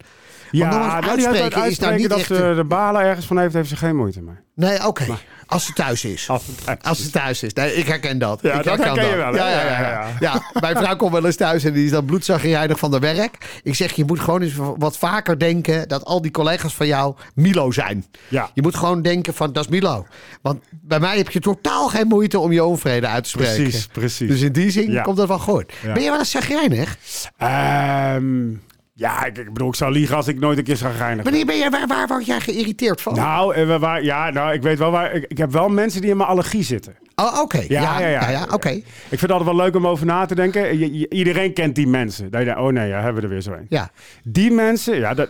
Ja, 0.52 1.00
die 1.00 1.10
uitspreken 1.10 1.62
uit- 1.62 1.70
is 1.72 1.78
nou 1.78 1.94
niet 1.96 2.08
dat 2.08 2.18
echt 2.18 2.26
ze 2.26 2.52
de 2.56 2.64
balen 2.64 3.02
ergens 3.02 3.26
van 3.26 3.38
heeft, 3.38 3.54
heeft 3.54 3.68
ze 3.68 3.76
geen 3.76 3.96
moeite 3.96 4.22
mee. 4.22 4.34
Nee, 4.54 4.86
oké. 4.86 5.04
Als 5.46 5.66
ze 5.66 5.72
thuis 5.72 6.04
is. 6.04 6.28
Als 6.28 6.42
thuis 6.82 7.02
ze 7.02 7.10
thuis 7.10 7.42
is. 7.42 7.52
Nee, 7.52 7.74
ik 7.74 7.86
herken 7.86 8.18
dat. 8.18 8.38
Ja, 8.42 8.52
ik 8.58 8.64
dat 8.64 8.78
herken 8.78 9.08
je 9.08 9.16
wel? 9.16 9.34
Ja, 9.34 9.48
ja, 9.50 9.62
ja, 9.80 10.06
Ja, 10.20 10.42
mijn 10.60 10.76
vrouw 10.76 10.96
komt 10.96 11.12
wel 11.12 11.24
eens 11.26 11.36
thuis 11.36 11.64
en 11.64 11.72
die 11.72 11.84
is 11.84 11.90
dan 11.90 12.04
bloedzagrijnig 12.04 12.78
van 12.78 12.90
de 12.90 12.98
werk. 12.98 13.60
Ik 13.62 13.74
zeg, 13.74 13.92
je 13.92 14.04
moet 14.04 14.20
gewoon 14.20 14.42
eens 14.42 14.54
wat 14.76 14.98
vaker 14.98 15.38
denken 15.38 15.88
dat 15.88 16.04
al 16.04 16.22
die 16.22 16.30
collega's 16.30 16.74
van 16.74 16.86
jou 16.86 17.14
Milo 17.34 17.70
zijn. 17.70 18.04
Ja. 18.28 18.50
Je 18.54 18.62
moet 18.62 18.74
gewoon 18.76 19.02
denken 19.02 19.34
van, 19.34 19.52
dat 19.52 19.64
is 19.64 19.70
Milo. 19.70 20.06
Want 20.42 20.62
bij 20.70 21.00
mij 21.00 21.16
heb 21.16 21.30
je 21.30 21.40
totaal 21.40 21.88
geen 21.88 22.06
moeite 22.06 22.38
om 22.38 22.52
je 22.52 22.64
onvrede 22.64 23.06
uit 23.06 23.22
te 23.24 23.30
spreken. 23.30 23.62
Precies, 23.62 23.86
precies. 23.86 24.28
Dus 24.28 24.40
in 24.40 24.52
die 24.52 24.70
zin 24.70 25.02
komt 25.02 25.16
dat 25.16 25.28
wel 25.28 25.38
goed. 25.38 25.72
Ben 25.82 26.02
je 26.02 26.10
wel 26.10 26.18
eens 26.18 26.30
zagrijnig? 26.30 26.96
Ehm, 27.36 28.50
ja, 28.94 29.24
ik, 29.24 29.38
ik 29.38 29.52
bedoel, 29.52 29.68
ik 29.68 29.74
zou 29.74 29.92
liegen 29.92 30.16
als 30.16 30.28
ik 30.28 30.38
nooit 30.40 30.58
een 30.58 30.64
keer 30.64 30.76
zou 30.76 30.92
geinig. 30.94 31.24
Wanneer 31.24 31.46
ben 31.46 31.56
je, 31.56 31.70
waar, 31.70 31.86
waar 31.86 32.06
word 32.06 32.26
jij 32.26 32.40
geïrriteerd 32.40 33.00
van? 33.00 33.14
Nou, 33.14 33.54
eh, 33.54 33.76
waar, 33.76 34.02
ja, 34.02 34.30
nou, 34.30 34.52
ik 34.52 34.62
weet 34.62 34.78
wel 34.78 34.90
waar. 34.90 35.12
Ik, 35.12 35.24
ik 35.28 35.38
heb 35.38 35.50
wel 35.52 35.68
mensen 35.68 36.00
die 36.00 36.10
in 36.10 36.16
mijn 36.16 36.28
allergie 36.28 36.62
zitten. 36.62 36.96
oh, 37.14 37.38
oké. 37.40 37.64
Ja, 37.68 38.00
ja, 38.00 38.30
ja. 38.30 38.46
oké. 38.52 38.68
Ik 38.68 38.84
vind 39.08 39.20
het 39.20 39.30
altijd 39.30 39.56
wel 39.56 39.64
leuk 39.64 39.74
om 39.76 39.86
over 39.86 40.06
na 40.06 40.26
te 40.26 40.34
denken. 40.34 40.78
Je- 40.78 40.98
je- 40.98 41.10
iedereen 41.10 41.52
kent 41.52 41.74
die 41.74 41.86
mensen. 41.86 42.30
Dat 42.30 42.40
je 42.40 42.46
denkt, 42.46 42.60
oh 42.60 42.68
nee, 42.72 42.88
ja, 42.88 42.96
hebben 43.00 43.14
we 43.14 43.22
er 43.22 43.32
weer 43.32 43.40
zo 43.42 43.52
een. 43.52 43.66
Ja. 43.68 43.90
Die 44.22 44.50
mensen, 44.50 44.96
ja, 44.98 45.14
dat, 45.14 45.28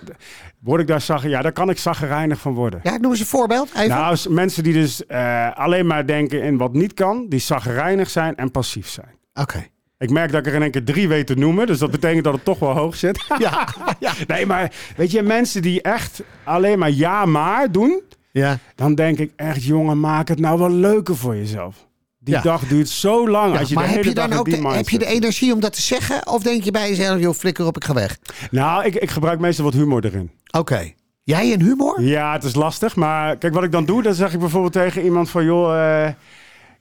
word 0.61 0.81
ik 0.81 0.87
daar 0.87 1.01
zag, 1.01 1.27
ja, 1.27 1.43
daar 1.43 1.53
kan 1.53 1.71
ik 1.71 1.79
zaggerijnig 1.79 2.41
van 2.41 2.55
worden. 2.55 2.81
ja, 2.83 2.97
noem 2.97 3.11
eens 3.11 3.21
een 3.21 3.27
voorbeeld. 3.27 3.71
Even. 3.75 3.89
Nou, 3.89 4.05
als 4.11 4.29
mensen 4.29 4.63
die 4.63 4.73
dus 4.73 5.07
eh, 5.07 5.53
alleen 5.57 5.87
maar 5.87 6.07
denken 6.07 6.43
in 6.43 6.57
wat 6.57 6.73
niet 6.73 6.95
kan, 6.95 7.27
die 7.29 7.41
zaggerijnig 7.41 8.11
zijn 8.11 8.35
en 8.37 8.51
passief 8.51 8.89
zijn. 8.89 9.09
Oké. 9.35 9.67
Ik 10.03 10.11
merk 10.11 10.31
dat 10.33 10.41
ik 10.41 10.47
er 10.47 10.55
in 10.55 10.63
één 10.63 10.71
keer 10.71 10.85
drie 10.85 11.09
weet 11.09 11.27
te 11.27 11.35
noemen. 11.35 11.67
Dus 11.67 11.79
dat 11.79 11.91
betekent 12.01 12.25
dat 12.25 12.33
het 12.35 12.45
toch 12.45 12.59
wel 12.59 12.73
hoog 12.77 12.97
zit. 12.97 13.25
Ja, 13.39 13.69
ja. 14.01 14.13
Nee, 14.27 14.47
maar 14.47 14.73
weet 14.97 15.11
je, 15.11 15.23
mensen 15.23 15.63
die 15.63 15.83
echt 15.83 16.23
alleen 16.45 16.79
maar 16.79 16.91
ja 16.91 17.25
maar 17.25 17.73
doen. 17.73 18.03
Ja. 18.33 18.59
Dan 18.75 18.95
denk 18.95 19.19
ik 19.19 19.33
echt, 19.37 19.65
jongen, 19.65 20.01
maak 20.01 20.29
het 20.29 20.39
nou 20.39 20.59
wel 20.59 20.71
leuker 20.71 21.17
voor 21.17 21.37
jezelf. 21.37 21.87
Die 22.19 22.35
Ja. 22.35 22.41
dag 22.41 22.67
duurt 22.67 22.89
zo 22.89 23.29
lang. 23.29 23.53
Ja, 23.53 23.59
als 23.59 23.69
je 23.69 23.75
maar 23.75 23.85
de 23.85 23.89
heb 23.89 23.99
hele 23.99 24.09
je 24.09 24.15
dan 24.15 24.31
dag 24.31 24.39
ook 24.39 24.51
de, 24.51 24.69
heb 24.69 24.89
je 24.89 24.99
de 24.99 25.07
energie 25.07 25.53
om 25.53 25.61
dat 25.61 25.73
te 25.73 25.81
zeggen? 25.81 26.27
Of 26.29 26.43
denk 26.43 26.63
je 26.63 26.71
bij 26.71 26.89
jezelf, 26.89 27.21
joh, 27.21 27.35
flikker 27.35 27.67
op, 27.67 27.77
ik 27.77 27.85
ga 27.85 27.95
weg? 27.95 28.19
Nou, 28.51 28.85
ik, 28.85 28.95
ik 28.95 29.11
gebruik 29.11 29.41
meestal 29.41 29.65
wat 29.65 29.75
humor 29.75 30.05
erin. 30.05 30.31
Oké. 30.51 30.93
Jij 31.25 31.53
en 31.53 31.61
humor? 31.63 32.03
Ja, 32.03 32.33
het 32.33 32.45
is 32.45 32.55
lastig. 32.55 32.97
Maar 32.97 33.37
kijk, 33.37 33.55
wat 33.55 33.65
ik 33.65 33.73
dan 33.73 33.85
doe, 33.85 34.03
dan 34.03 34.15
zeg 34.15 34.33
ik 34.33 34.39
bijvoorbeeld 34.39 34.73
tegen 34.73 35.03
iemand 35.03 35.31
van, 35.31 35.45
joh, 35.45 36.05
eh, 36.05 36.13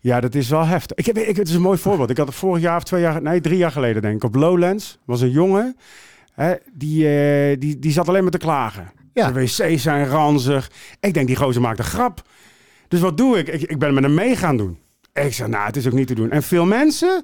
ja, 0.01 0.19
dat 0.19 0.35
is 0.35 0.49
wel 0.49 0.65
heftig. 0.65 0.97
Ik 0.97 1.05
heb, 1.05 1.17
ik, 1.17 1.35
het 1.35 1.47
is 1.47 1.53
een 1.53 1.61
mooi 1.61 1.77
voorbeeld. 1.77 2.09
Ik 2.09 2.17
had 2.17 2.27
het 2.27 2.35
vorig 2.35 2.61
jaar 2.61 2.77
of 2.77 2.83
twee 2.83 3.01
jaar, 3.01 3.21
nee, 3.21 3.41
drie 3.41 3.57
jaar 3.57 3.71
geleden 3.71 4.01
denk 4.01 4.15
ik, 4.15 4.23
op 4.23 4.35
Lowlands. 4.35 4.97
was 5.05 5.21
een 5.21 5.31
jongen, 5.31 5.77
hè, 6.33 6.53
die, 6.73 7.07
eh, 7.07 7.59
die, 7.59 7.79
die 7.79 7.91
zat 7.91 8.07
alleen 8.07 8.21
maar 8.21 8.31
te 8.31 8.37
klagen. 8.37 8.91
Ja. 9.13 9.31
De 9.31 9.41
wc's 9.41 9.81
zijn 9.81 10.07
ranzig. 10.07 10.71
Ik 10.99 11.13
denk, 11.13 11.27
die 11.27 11.35
gozer 11.35 11.61
maakt 11.61 11.79
een 11.79 11.85
grap. 11.85 12.21
Dus 12.87 12.99
wat 12.99 13.17
doe 13.17 13.37
ik? 13.37 13.47
Ik, 13.47 13.61
ik 13.61 13.79
ben 13.79 13.93
met 13.93 14.03
hem 14.03 14.13
mee 14.13 14.35
gaan 14.35 14.57
doen. 14.57 14.77
Ik 15.13 15.33
zeg, 15.33 15.47
nou, 15.47 15.65
het 15.65 15.75
is 15.75 15.87
ook 15.87 15.93
niet 15.93 16.07
te 16.07 16.15
doen. 16.15 16.31
En 16.31 16.43
veel 16.43 16.65
mensen... 16.65 17.23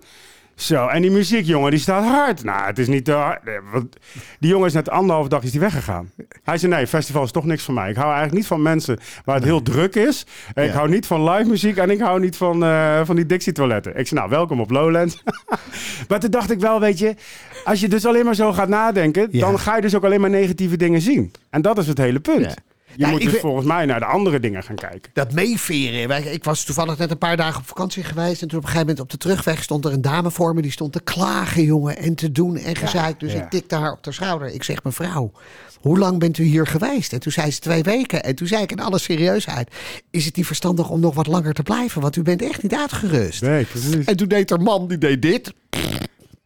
Zo, 0.58 0.88
en 0.88 1.02
die 1.02 1.12
muziek, 1.12 1.46
jongen, 1.46 1.72
die 1.72 1.80
staat 1.80 2.04
hard. 2.04 2.44
Nou, 2.44 2.66
het 2.66 2.80
is 2.80 2.88
niet 2.88 3.06
te 3.06 3.12
hard. 3.12 3.40
Die 4.40 4.50
jongen 4.50 4.68
is 4.68 4.74
net 4.74 4.90
anderhalf 4.90 5.28
dag 5.28 5.44
is 5.44 5.52
die 5.52 5.60
weggegaan. 5.60 6.12
Hij 6.44 6.58
zei, 6.58 6.72
nee, 6.74 6.88
festival 6.88 7.24
is 7.24 7.32
toch 7.32 7.46
niks 7.46 7.64
voor 7.64 7.74
mij. 7.74 7.90
Ik 7.90 7.96
hou 7.96 8.08
eigenlijk 8.08 8.38
niet 8.38 8.48
van 8.48 8.62
mensen 8.62 9.00
waar 9.26 9.36
het 9.36 9.44
heel 9.44 9.62
druk 9.62 9.96
is. 9.96 10.26
Ik 10.54 10.64
Ja. 10.66 10.72
hou 10.72 10.90
niet 10.90 11.06
van 11.06 11.30
live 11.30 11.50
muziek 11.50 11.78
en 11.78 11.90
ik 11.90 12.00
hou 12.00 12.20
niet 12.20 12.36
van, 12.38 12.64
eh, 12.64 13.02
van 13.04 13.16
die 13.16 13.26
Dixie-toiletten. 13.26 13.98
Ik 13.98 14.08
zei, 14.08 14.20
nou, 14.20 14.32
welkom 14.32 14.60
op 14.62 14.70
Lowlands. 14.70 15.24
maar 16.08 16.20
toen 16.20 16.32
dacht 16.32 16.52
ik 16.52 16.60
wel, 16.60 16.80
weet 16.80 17.00
je, 17.00 17.16
als 17.64 17.80
je 17.80 17.88
dus 17.88 18.06
alleen 18.06 18.26
maar 18.26 18.36
zo 18.36 18.54
gaat 18.54 18.70
nadenken, 18.70 19.28
Ja. 19.32 19.40
dan 19.40 19.60
ga 19.60 19.76
je 19.76 19.82
dus 19.82 19.96
ook 19.96 20.04
alleen 20.04 20.22
maar 20.22 20.30
negatieve 20.30 20.78
dingen 20.78 21.02
zien. 21.02 21.32
En 21.50 21.62
dat 21.62 21.78
is 21.78 21.88
het 21.88 21.98
hele 21.98 22.20
punt. 22.20 22.46
Ja. 22.46 22.56
Je 22.98 23.06
Ja, 23.06 23.12
moet 23.12 23.22
dus 23.22 23.40
volgens 23.40 23.66
mij 23.66 23.86
naar 23.86 24.00
de 24.00 24.06
andere 24.06 24.40
dingen 24.40 24.64
gaan 24.64 24.76
kijken. 24.76 25.12
Dat 25.14 25.34
meeveren. 25.34 26.34
Ik 26.34 26.44
was 26.44 26.64
toevallig 26.64 26.98
net 26.98 27.12
een 27.12 27.18
paar 27.18 27.38
dagen 27.38 27.60
op 27.60 27.68
vakantie 27.68 28.04
geweest. 28.04 28.42
En 28.42 28.48
toen 28.48 28.58
op 28.58 28.64
een 28.64 28.70
gegeven 28.70 28.88
moment 28.88 29.00
op 29.00 29.10
de 29.10 29.18
terugweg 29.18 29.64
stond 29.64 29.86
er 29.86 29.94
een 29.94 30.02
dame 30.02 30.32
voor 30.32 30.54
me. 30.54 30.62
Die 30.62 30.72
stond 30.72 30.94
te 30.94 31.02
klagen, 31.02 31.64
jongen. 31.64 31.98
En 31.98 32.16
te 32.16 32.32
doen 32.32 32.58
en 32.58 32.76
gezeik. 32.76 33.20
Dus 33.20 33.34
ik 33.34 33.50
tikte 33.50 33.76
haar 33.76 33.92
op 33.92 34.04
de 34.04 34.12
schouder. 34.12 34.54
Ik 34.54 34.64
zeg, 34.64 34.84
mevrouw, 34.84 35.32
hoe 35.80 35.98
lang 35.98 36.20
bent 36.20 36.38
u 36.38 36.44
hier 36.44 36.68
geweest? 36.68 37.14
En 37.14 37.20
toen 37.20 37.32
zei 37.32 37.52
ze 37.52 37.60
twee 37.60 37.84
weken. 37.84 38.24
En 38.24 38.36
toen 38.36 38.48
zei 38.48 38.62
ik 38.64 38.72
in 38.72 38.80
alle 38.80 39.00
serieusheid. 39.00 39.76
Is 40.12 40.26
het 40.26 40.36
niet 40.36 40.46
verstandig 40.46 40.90
om 40.90 41.00
nog 41.00 41.16
wat 41.16 41.28
langer 41.28 41.54
te 41.54 41.64
blijven? 41.64 42.02
Want 42.02 42.16
u 42.16 42.22
bent 42.22 42.42
echt 42.42 42.64
niet 42.64 42.76
uitgerust. 42.76 43.42
Nee, 43.42 43.66
precies. 43.66 44.06
En 44.06 44.18
toen 44.18 44.28
deed 44.28 44.52
er 44.52 44.62
man, 44.62 44.88
die 44.88 44.98
deed 44.98 45.22
dit. 45.22 45.54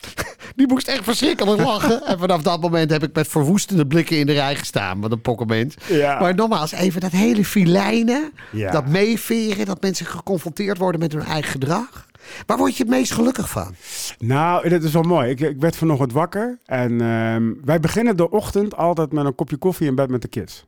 Die 0.55 0.67
moest 0.67 0.87
echt 0.87 1.03
verschrikkelijk 1.03 1.61
lachen. 1.61 2.05
En 2.05 2.19
vanaf 2.19 2.41
dat 2.41 2.61
moment 2.61 2.91
heb 2.91 3.03
ik 3.03 3.15
met 3.15 3.27
verwoestende 3.27 3.87
blikken 3.87 4.17
in 4.17 4.25
de 4.25 4.33
rij 4.33 4.55
gestaan. 4.55 5.01
Wat 5.01 5.11
een 5.11 5.21
pokkenmens. 5.21 5.75
Ja. 5.87 6.19
Maar 6.19 6.35
nogmaals, 6.35 6.71
even 6.71 7.01
dat 7.01 7.11
hele 7.11 7.45
filijnen. 7.45 8.31
Ja. 8.51 8.71
Dat 8.71 8.87
meeveren. 8.87 9.65
Dat 9.65 9.81
mensen 9.81 10.05
geconfronteerd 10.05 10.77
worden 10.77 10.99
met 10.99 11.11
hun 11.11 11.23
eigen 11.23 11.51
gedrag. 11.51 12.09
Waar 12.45 12.57
word 12.57 12.77
je 12.77 12.83
het 12.83 12.91
meest 12.91 13.11
gelukkig 13.11 13.49
van? 13.49 13.75
Nou, 14.19 14.69
dat 14.69 14.83
is 14.83 14.93
wel 14.93 15.01
mooi. 15.01 15.29
Ik, 15.29 15.39
ik 15.39 15.59
werd 15.59 15.75
vanochtend 15.75 16.11
wakker 16.11 16.57
en 16.65 17.01
ehm, 17.01 17.53
wij 17.63 17.79
beginnen 17.79 18.17
de 18.17 18.29
ochtend 18.29 18.75
altijd 18.75 19.11
met 19.11 19.25
een 19.25 19.35
kopje 19.35 19.57
koffie 19.57 19.87
in 19.87 19.95
bed 19.95 20.09
met 20.09 20.21
de 20.21 20.27
kids. 20.27 20.65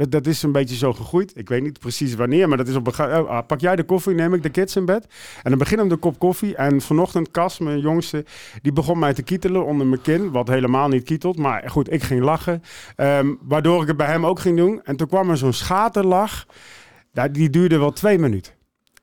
Dat, 0.00 0.10
dat 0.10 0.26
is 0.26 0.42
een 0.42 0.52
beetje 0.52 0.76
zo 0.76 0.92
gegroeid. 0.92 1.32
Ik 1.36 1.48
weet 1.48 1.62
niet 1.62 1.78
precies 1.78 2.14
wanneer, 2.14 2.48
maar 2.48 2.56
dat 2.56 2.68
is 2.68 2.74
op 2.74 2.88
oh, 2.88 3.28
ah, 3.28 3.46
Pak 3.46 3.60
jij 3.60 3.76
de 3.76 3.82
koffie, 3.82 4.14
neem 4.14 4.34
ik 4.34 4.42
de 4.42 4.48
kids 4.48 4.76
in 4.76 4.84
bed. 4.84 5.06
En 5.42 5.50
dan 5.50 5.58
beginnen 5.58 5.88
we 5.88 5.92
de 5.92 5.98
kop 5.98 6.18
koffie. 6.18 6.56
En 6.56 6.80
vanochtend 6.80 7.30
Cas, 7.30 7.58
mijn 7.58 7.80
jongste, 7.80 8.24
die 8.62 8.72
begon 8.72 8.98
mij 8.98 9.14
te 9.14 9.22
kietelen 9.22 9.64
onder 9.64 9.86
mijn 9.86 10.00
kin. 10.00 10.30
Wat 10.30 10.48
helemaal 10.48 10.88
niet 10.88 11.02
kietelt. 11.02 11.38
Maar 11.38 11.70
goed, 11.70 11.92
ik 11.92 12.02
ging 12.02 12.22
lachen. 12.22 12.62
Ehm, 12.96 13.34
waardoor 13.40 13.82
ik 13.82 13.88
het 13.88 13.96
bij 13.96 14.06
hem 14.06 14.26
ook 14.26 14.40
ging 14.40 14.56
doen. 14.56 14.80
En 14.84 14.96
toen 14.96 15.06
kwam 15.06 15.30
er 15.30 15.36
zo'n 15.36 15.52
schaterlach. 15.52 16.46
Die 17.32 17.50
duurde 17.50 17.78
wel 17.78 17.92
twee 17.92 18.18
minuten. 18.18 18.52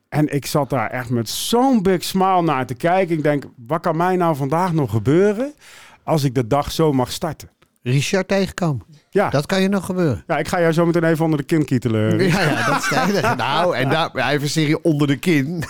En 0.10 0.34
ik 0.34 0.46
zat 0.46 0.70
daar 0.70 0.90
echt 0.90 1.10
met 1.10 1.30
zo'n 1.30 1.82
big 1.82 2.04
smile 2.04 2.42
naar 2.42 2.66
te 2.66 2.76
kijken. 2.76 3.18
Ik 3.18 3.24
denk, 3.24 3.44
wat 3.68 3.82
kan 3.82 3.98
mij 3.98 4.16
nou 4.16 4.36
vandaag 4.36 4.74
nog 4.74 4.92
gebeuren 4.92 5.54
als 6.04 6.24
ik 6.24 6.36
de 6.36 6.48
dag 6.48 6.72
zo 6.72 6.94
mag 6.94 7.12
starten? 7.12 7.50
Richard 7.84 8.28
tegenkomen. 8.28 8.86
Ja, 9.18 9.30
Dat 9.30 9.46
kan 9.46 9.62
je 9.62 9.68
nog 9.68 9.86
gebeuren. 9.86 10.24
ja 10.28 10.38
ik 10.38 10.48
ga 10.48 10.60
jou 10.60 10.74
zo 10.74 10.86
meteen 10.86 11.04
even 11.04 11.24
onder 11.24 11.40
de 11.40 11.46
kin 11.46 11.66
kietelen. 11.66 12.20
Ja, 12.28 12.42
ja, 12.42 12.66
dat 12.66 12.78
is 12.78 12.92
enige. 12.92 13.36
Nou, 13.48 13.76
en 13.76 13.90
daar, 13.90 14.30
even 14.30 14.50
serie 14.50 14.84
onder 14.84 15.08
de 15.08 15.18
kin. 15.18 15.64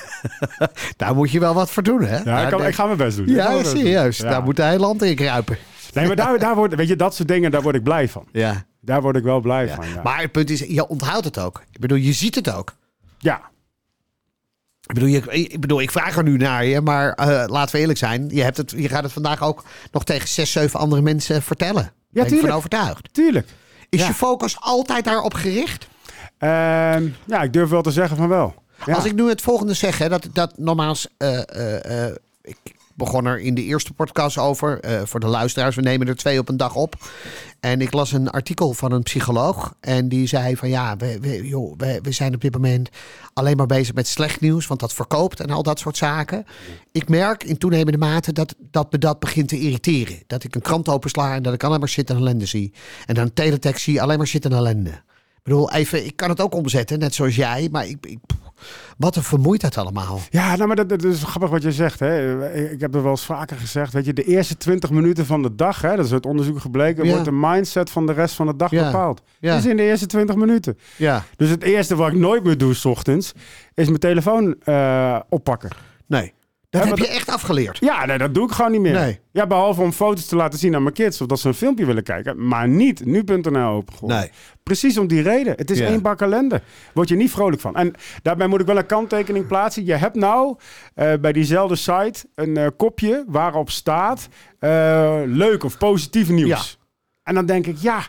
daar 0.96 1.14
moet 1.14 1.30
je 1.30 1.40
wel 1.40 1.54
wat 1.54 1.70
voor 1.70 1.82
doen, 1.82 2.02
hè? 2.02 2.18
Ja, 2.18 2.42
ik, 2.42 2.50
kan- 2.50 2.66
ik 2.66 2.74
ga 2.74 2.84
mijn 2.84 2.96
best 2.96 3.16
doen. 3.16 3.26
Ja, 3.26 3.64
serieus. 3.64 4.16
Ja. 4.16 4.30
Daar 4.30 4.42
moet 4.42 4.56
de 4.56 4.62
hele 4.62 4.78
land 4.78 5.02
in 5.02 5.14
kruipen. 5.16 5.56
Nee, 5.92 6.06
maar 6.06 6.16
daar, 6.16 6.38
daar 6.38 6.54
word, 6.54 6.74
weet 6.74 6.88
je, 6.88 6.96
dat 6.96 7.14
soort 7.14 7.28
dingen, 7.28 7.50
daar 7.50 7.62
word 7.62 7.74
ik 7.74 7.82
blij 7.82 8.08
van. 8.08 8.24
Ja. 8.32 8.64
Daar 8.80 9.02
word 9.02 9.16
ik 9.16 9.22
wel 9.22 9.40
blij 9.40 9.66
ja. 9.66 9.74
van, 9.74 9.88
ja. 9.88 10.02
Maar 10.02 10.20
het 10.20 10.32
punt 10.32 10.50
is, 10.50 10.60
je 10.60 10.88
onthoudt 10.88 11.24
het 11.24 11.38
ook. 11.38 11.62
Ik 11.72 11.80
bedoel, 11.80 11.98
je 11.98 12.12
ziet 12.12 12.34
het 12.34 12.52
ook. 12.52 12.74
ja. 13.18 13.40
Ik 14.86 14.94
bedoel, 14.94 15.08
je, 15.08 15.22
ik, 15.30 15.60
bedoel, 15.60 15.80
ik 15.80 15.90
vraag 15.90 16.16
er 16.16 16.22
nu 16.22 16.36
naar 16.36 16.64
je, 16.64 16.80
maar 16.80 17.12
eh, 17.12 17.44
laten 17.46 17.74
we 17.74 17.80
eerlijk 17.80 17.98
zijn. 17.98 18.28
Je, 18.28 18.42
hebt 18.42 18.56
het, 18.56 18.70
je 18.76 18.88
gaat 18.88 19.02
het 19.02 19.12
vandaag 19.12 19.42
ook 19.42 19.64
nog 19.92 20.04
tegen 20.04 20.28
zes, 20.28 20.52
zeven 20.52 20.80
andere 20.80 21.02
mensen 21.02 21.42
vertellen. 21.42 21.92
Ja, 22.10 22.22
ben 22.22 22.26
tuurlijk. 22.32 22.54
overtuigd. 22.54 23.14
Tuurlijk. 23.14 23.48
Is 23.88 24.00
Ja. 24.00 24.06
je 24.06 24.14
focus 24.14 24.56
altijd 24.60 25.04
daarop 25.04 25.34
gericht? 25.34 25.88
Ehm, 26.38 27.08
ja, 27.26 27.42
ik 27.42 27.52
durf 27.52 27.68
wel 27.70 27.82
te 27.82 27.90
zeggen 27.90 28.16
van 28.16 28.28
wel. 28.28 28.54
Ja. 28.86 28.94
Als 28.94 29.04
ik 29.04 29.14
nu 29.14 29.28
het 29.28 29.40
volgende 29.42 29.74
zeg, 29.74 29.98
hè, 29.98 30.08
dat, 30.08 30.28
dat 30.32 30.58
nogmaals, 30.58 31.08
eh, 31.16 31.38
eh, 31.48 32.06
eh, 32.08 32.14
ik 32.42 32.56
begon 32.98 33.26
er 33.26 33.40
in 33.40 33.54
de 33.54 33.62
eerste 33.62 33.92
podcast 33.92 34.38
over. 34.38 34.80
eh, 34.80 35.00
voor 35.04 35.20
de 35.20 35.26
luisteraars, 35.26 35.76
we 35.76 35.82
nemen 35.82 36.06
er 36.06 36.16
twee 36.16 36.38
op 36.38 36.48
een 36.48 36.56
dag 36.56 36.74
op. 36.74 36.94
En 37.60 37.80
ik 37.80 37.92
las 37.92 38.12
een 38.12 38.30
artikel 38.30 38.72
van 38.72 38.92
een 38.92 39.02
psycholoog. 39.02 39.74
En 39.80 40.08
die 40.08 40.26
zei 40.26 40.56
van 40.56 40.68
ja, 40.68 40.96
we, 40.96 41.18
we, 41.20 41.48
joh, 41.48 41.74
we, 41.76 41.98
we 42.02 42.12
zijn 42.12 42.34
op 42.34 42.40
dit 42.40 42.52
moment 42.52 42.88
alleen 43.32 43.56
maar 43.56 43.66
bezig 43.66 43.94
met 43.94 44.06
slecht 44.06 44.40
nieuws. 44.40 44.66
Want 44.66 44.80
dat 44.80 44.94
verkoopt 44.94 45.40
en 45.40 45.50
al 45.50 45.62
dat 45.62 45.78
soort 45.78 45.96
zaken. 45.96 46.44
Ik 46.92 47.08
merk 47.08 47.44
in 47.44 47.58
toenemende 47.58 47.98
mate 47.98 48.32
dat, 48.32 48.54
dat 48.70 48.92
me 48.92 48.98
dat 48.98 49.18
begint 49.18 49.48
te 49.48 49.60
irriteren. 49.60 50.22
Dat 50.26 50.44
ik 50.44 50.54
een 50.54 50.60
krant 50.60 50.88
opensla 50.88 51.34
en 51.34 51.42
dat 51.42 51.54
ik 51.54 51.64
alleen 51.64 51.80
maar 51.80 51.88
shit 51.88 52.10
en 52.10 52.16
ellende 52.16 52.46
zie. 52.46 52.72
En 53.06 53.14
dan 53.14 53.32
teletext 53.32 53.82
zie, 53.82 54.02
alleen 54.02 54.18
maar 54.18 54.26
shit 54.26 54.44
en 54.44 54.52
ellende. 54.52 55.02
Ik 55.48 55.54
bedoel, 55.54 55.72
even, 55.72 56.04
ik 56.06 56.16
kan 56.16 56.28
het 56.28 56.40
ook 56.40 56.54
omzetten, 56.54 56.98
net 56.98 57.14
zoals 57.14 57.36
jij. 57.36 57.68
Maar 57.72 57.86
ik, 57.86 57.96
ik, 58.06 58.18
wat 58.96 59.16
een 59.16 59.22
vermoeidheid 59.22 59.76
allemaal. 59.78 60.20
Ja, 60.30 60.54
nou, 60.56 60.66
maar 60.66 60.76
dat, 60.76 60.88
dat 60.88 61.04
is 61.04 61.22
grappig 61.22 61.50
wat 61.50 61.62
je 61.62 61.72
zegt. 61.72 62.00
Hè. 62.00 62.52
Ik 62.70 62.80
heb 62.80 62.94
er 62.94 63.02
wel 63.02 63.10
eens 63.10 63.24
vaker 63.24 63.56
gezegd. 63.56 63.92
Weet 63.92 64.04
je, 64.04 64.12
de 64.12 64.24
eerste 64.24 64.56
20 64.56 64.90
minuten 64.90 65.26
van 65.26 65.42
de 65.42 65.54
dag, 65.54 65.80
hè, 65.80 65.96
dat 65.96 66.04
is 66.04 66.12
uit 66.12 66.26
onderzoek 66.26 66.60
gebleken, 66.60 67.04
Ja. 67.04 67.10
wordt 67.10 67.24
de 67.24 67.32
mindset 67.32 67.90
van 67.90 68.06
de 68.06 68.12
rest 68.12 68.34
van 68.34 68.46
de 68.46 68.56
dag 68.56 68.70
Ja. 68.70 68.84
bepaald. 68.84 69.22
Ja. 69.40 69.56
Is 69.56 69.66
in 69.66 69.76
de 69.76 69.82
eerste 69.82 70.06
20 70.06 70.36
minuten. 70.36 70.78
Ja, 70.96 71.24
Dus 71.36 71.48
het 71.50 71.62
eerste 71.62 71.96
wat 71.96 72.08
ik 72.08 72.18
nooit 72.18 72.44
meer 72.44 72.58
doe, 72.58 72.74
s 72.74 72.84
ochtends, 72.84 73.32
is 73.74 73.86
mijn 73.86 73.98
telefoon 73.98 74.54
eh, 74.64 75.18
oppakken. 75.28 75.70
nee. 76.06 76.32
Dat 76.70 76.82
Ja, 76.82 76.88
heb 76.88 76.98
je 76.98 77.08
echt 77.08 77.28
afgeleerd. 77.30 77.78
Ja, 77.80 78.06
nee, 78.06 78.18
dat 78.18 78.34
doe 78.34 78.46
ik 78.46 78.52
gewoon 78.52 78.70
niet 78.70 78.80
meer. 78.80 78.92
Nee. 78.92 79.20
Ja, 79.32 79.46
behalve 79.46 79.80
om 79.80 79.92
foto's 79.92 80.26
te 80.26 80.36
laten 80.36 80.58
zien 80.58 80.74
aan 80.74 80.82
mijn 80.82 80.94
kids 80.94 81.20
of 81.20 81.26
dat 81.26 81.40
ze 81.40 81.48
een 81.48 81.54
filmpje 81.54 81.86
willen 81.86 82.02
kijken. 82.02 82.46
Maar 82.48 82.68
niet 82.68 83.04
nu.nl 83.04 83.68
opengooien. 83.68 84.16
Nee. 84.16 84.30
Precies 84.62 84.98
om 84.98 85.06
die 85.06 85.22
reden. 85.22 85.52
Het 85.56 85.70
is 85.70 85.78
Ja. 85.78 85.86
één 85.86 86.02
bak 86.02 86.20
ellende. 86.20 86.62
Word 86.94 87.08
je 87.08 87.16
niet 87.16 87.30
vrolijk 87.30 87.60
van. 87.60 87.76
En 87.76 87.92
daarbij 88.22 88.46
moet 88.46 88.60
ik 88.60 88.66
wel 88.66 88.76
een 88.78 88.86
kanttekening 88.86 89.46
plaatsen. 89.46 89.84
Je 89.84 89.94
hebt 89.94 90.14
nou 90.14 90.56
eh, 90.94 91.12
bij 91.20 91.32
diezelfde 91.32 91.76
site 91.76 92.24
een 92.34 92.56
eh, 92.56 92.66
kopje 92.76 93.24
waarop 93.26 93.70
staat 93.70 94.28
eh, 94.58 95.20
leuk 95.26 95.64
of 95.64 95.78
positief 95.78 96.28
nieuws. 96.28 96.78
En 97.22 97.34
dan 97.34 97.46
denk 97.46 97.66
ik, 97.66 97.76
ja, 97.78 98.02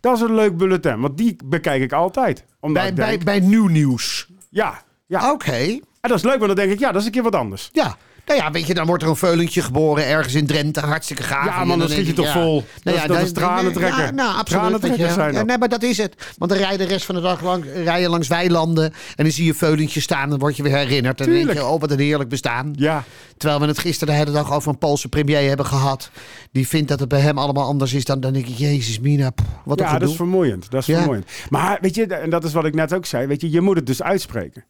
dat 0.00 0.14
is 0.16 0.20
een 0.20 0.34
leuk 0.34 0.56
bulletin. 0.56 1.00
Want 1.00 1.16
die 1.18 1.36
bekijk 1.44 1.82
ik 1.82 1.92
altijd. 1.92 2.44
Omdat 2.60 2.82
Bij, 2.82 2.90
ik 2.90 2.96
bij, 2.96 3.08
denk, 3.08 3.24
bij 3.24 3.40
nieuw 3.40 3.66
nieuws. 3.66 4.28
ja, 4.50 4.82
ja. 5.06 5.32
Oké. 5.32 5.78
En 6.04 6.10
dat 6.10 6.18
is 6.18 6.24
leuk, 6.24 6.38
want 6.38 6.46
dan 6.46 6.56
denk 6.56 6.70
ik, 6.72 6.78
ja, 6.78 6.92
dat 6.92 7.00
is 7.00 7.06
een 7.06 7.12
keer 7.12 7.22
wat 7.22 7.34
anders. 7.34 7.70
Ja. 7.72 7.96
Nou 8.26 8.40
ja, 8.40 8.50
weet 8.50 8.66
je, 8.66 8.74
dan 8.74 8.86
wordt 8.86 9.02
er 9.02 9.08
een 9.08 9.16
veulentje 9.16 9.62
geboren 9.62 10.06
ergens 10.06 10.34
in 10.34 10.46
Drenthe. 10.46 10.80
Hartstikke 10.80 11.22
gaaf. 11.22 11.44
Ja, 11.44 11.64
man, 11.64 11.78
dan 11.78 11.88
schiet 11.88 12.06
je 12.06 12.12
toch 12.12 12.24
ja. 12.26 12.32
vol. 12.32 12.52
Nou 12.54 12.64
Dat 12.82 12.94
ja, 12.94 13.00
is- 13.00 13.06
dat 13.06 13.16
dan- 13.16 13.26
is 13.26 13.32
tranen 13.32 13.72
trekken. 13.72 14.02
Ja, 14.04 14.10
nou, 14.10 14.36
absoluut. 14.38 14.80
Tranen 14.80 15.12
zijn 15.12 15.32
Ja, 15.32 15.42
nee, 15.42 15.58
maar 15.58 15.68
dat 15.68 15.82
is 15.82 15.98
het. 15.98 16.14
Want 16.38 16.50
dan 16.50 16.60
rij 16.60 16.72
je 16.72 16.78
de 16.78 16.84
rest 16.84 17.04
van 17.04 17.14
de 17.14 17.20
dag 17.20 17.42
lang 17.42 17.64
rijden 17.84 18.10
langs 18.10 18.28
weilanden. 18.28 18.84
En 19.16 19.24
dan 19.24 19.30
zie 19.30 19.44
je 19.44 19.54
veulentjes 19.54 20.02
staan. 20.02 20.28
Dan 20.30 20.38
word 20.38 20.56
je 20.56 20.62
weer 20.62 20.76
herinnerd. 20.76 21.20
En 21.20 21.26
dan 21.26 21.34
denk 21.34 21.52
je, 21.52 21.64
oh, 21.64 21.80
wat 21.80 21.90
een 21.90 21.98
heerlijk 21.98 22.28
bestaan. 22.30 22.72
Ja, 22.76 23.04
Terwijl 23.36 23.60
we 23.60 23.66
het 23.66 23.78
gisteren 23.78 24.14
de 24.14 24.20
hele 24.20 24.32
dag 24.32 24.52
over 24.52 24.68
een 24.70 24.78
Poolse 24.78 25.08
premier 25.08 25.48
hebben 25.48 25.66
gehad. 25.66 26.10
Die 26.52 26.68
vindt 26.68 26.88
dat 26.88 27.00
het 27.00 27.08
bij 27.08 27.20
hem 27.20 27.38
allemaal 27.38 27.66
anders 27.66 27.92
is. 27.92 28.04
Dan, 28.04 28.20
dan 28.20 28.32
denk 28.32 28.46
ik, 28.46 28.56
jezus 28.56 29.00
mina, 29.00 29.30
pff, 29.30 29.46
wat 29.64 29.80
een 29.80 29.86
ja 29.86 29.98
dat 29.98 30.08
is 30.08 30.16
vermoeiend. 30.16 30.70
Dat 30.70 30.88
is 30.88 30.94
vermoeiend. 30.96 31.26
Maar 31.50 31.78
weet 31.80 31.94
je, 31.94 32.06
en 32.06 32.30
dat 32.30 32.44
is 32.44 32.52
wat 32.52 32.64
ik 32.64 32.74
net 32.74 32.92
ook 32.94 33.06
zei. 33.06 33.26
Weet 33.26 33.40
je, 33.40 33.50
je 33.50 33.60
moet 33.60 33.76
het 33.76 33.86
dus 33.86 34.02
uitspreken. 34.02 34.64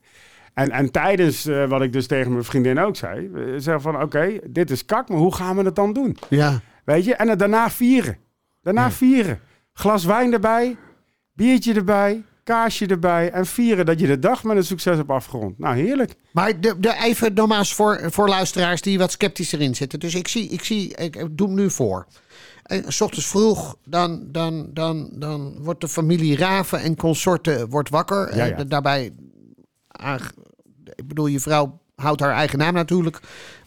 En, 0.54 0.70
en 0.70 0.90
tijdens 0.90 1.46
eh, 1.46 1.68
wat 1.68 1.82
ik 1.82 1.92
dus 1.92 2.06
tegen 2.06 2.32
mijn 2.32 2.44
vriendin 2.44 2.78
ook 2.80 2.96
zei. 2.96 3.30
eh, 3.34 3.42
Zeg 3.56 3.80
van, 3.82 4.02
oké, 4.02 4.38
dit 4.46 4.70
is 4.70 4.84
kak, 4.84 5.08
maar 5.08 5.18
hoe 5.18 5.34
gaan 5.34 5.56
we 5.56 5.62
het 5.62 5.74
dan 5.76 5.92
doen? 5.92 6.16
Ja. 6.28 6.60
Weet 6.84 7.04
je, 7.04 7.14
en 7.14 7.28
het 7.28 7.38
daarna 7.38 7.70
vieren. 7.70 8.16
Daarna 8.62 8.90
vieren. 8.90 9.40
Glas 9.72 10.04
wijn 10.04 10.32
erbij, 10.32 10.76
biertje 11.32 11.74
erbij, 11.74 12.22
kaasje 12.44 12.86
erbij. 12.86 13.30
En 13.30 13.46
vieren 13.46 13.86
dat 13.86 14.00
je 14.00 14.06
de 14.06 14.18
dag 14.18 14.44
met 14.44 14.56
een 14.56 14.64
succes 14.64 14.96
hebt 14.96 15.08
afgerond. 15.10 15.58
Nou, 15.58 15.76
heerlijk. 15.76 16.14
Maar 16.32 16.60
de, 16.60 16.74
de, 16.78 16.94
even 17.02 17.34
nogmaals 17.34 17.74
voor, 17.74 18.00
voor 18.10 18.28
luisteraars 18.28 18.80
die 18.82 18.98
wat 18.98 19.12
sceptischer 19.12 19.60
in 19.60 19.74
zitten. 19.74 20.00
Dus 20.00 20.14
ik 20.14 20.28
zie, 20.28 20.48
ik 20.48 20.64
zie, 20.64 20.94
ik, 20.96 21.16
ik 21.16 21.36
doe 21.36 21.46
hem 21.46 21.56
nu 21.56 21.70
voor. 21.70 22.06
En, 22.62 22.92
s 22.92 23.00
ochtends 23.00 23.26
vroeg, 23.26 23.76
dan, 23.84 24.22
dan, 24.26 24.68
dan, 24.72 25.08
dan 25.12 25.56
wordt 25.60 25.80
de 25.80 25.88
familie 25.88 26.36
Raven 26.36 26.80
en 26.80 26.96
consorten 26.96 27.68
wordt 27.68 27.88
wakker. 27.88 28.36
Ja, 28.36 28.42
Eh, 28.44 28.48
ja. 28.58 28.64
d- 28.64 28.70
daarbij, 28.70 29.12
ik 30.94 31.08
bedoel, 31.08 31.26
je 31.26 31.40
vrouw 31.40 31.78
houdt 31.96 32.20
haar 32.20 32.32
eigen 32.34 32.58
naam 32.58 32.74
natuurlijk. 32.74 33.20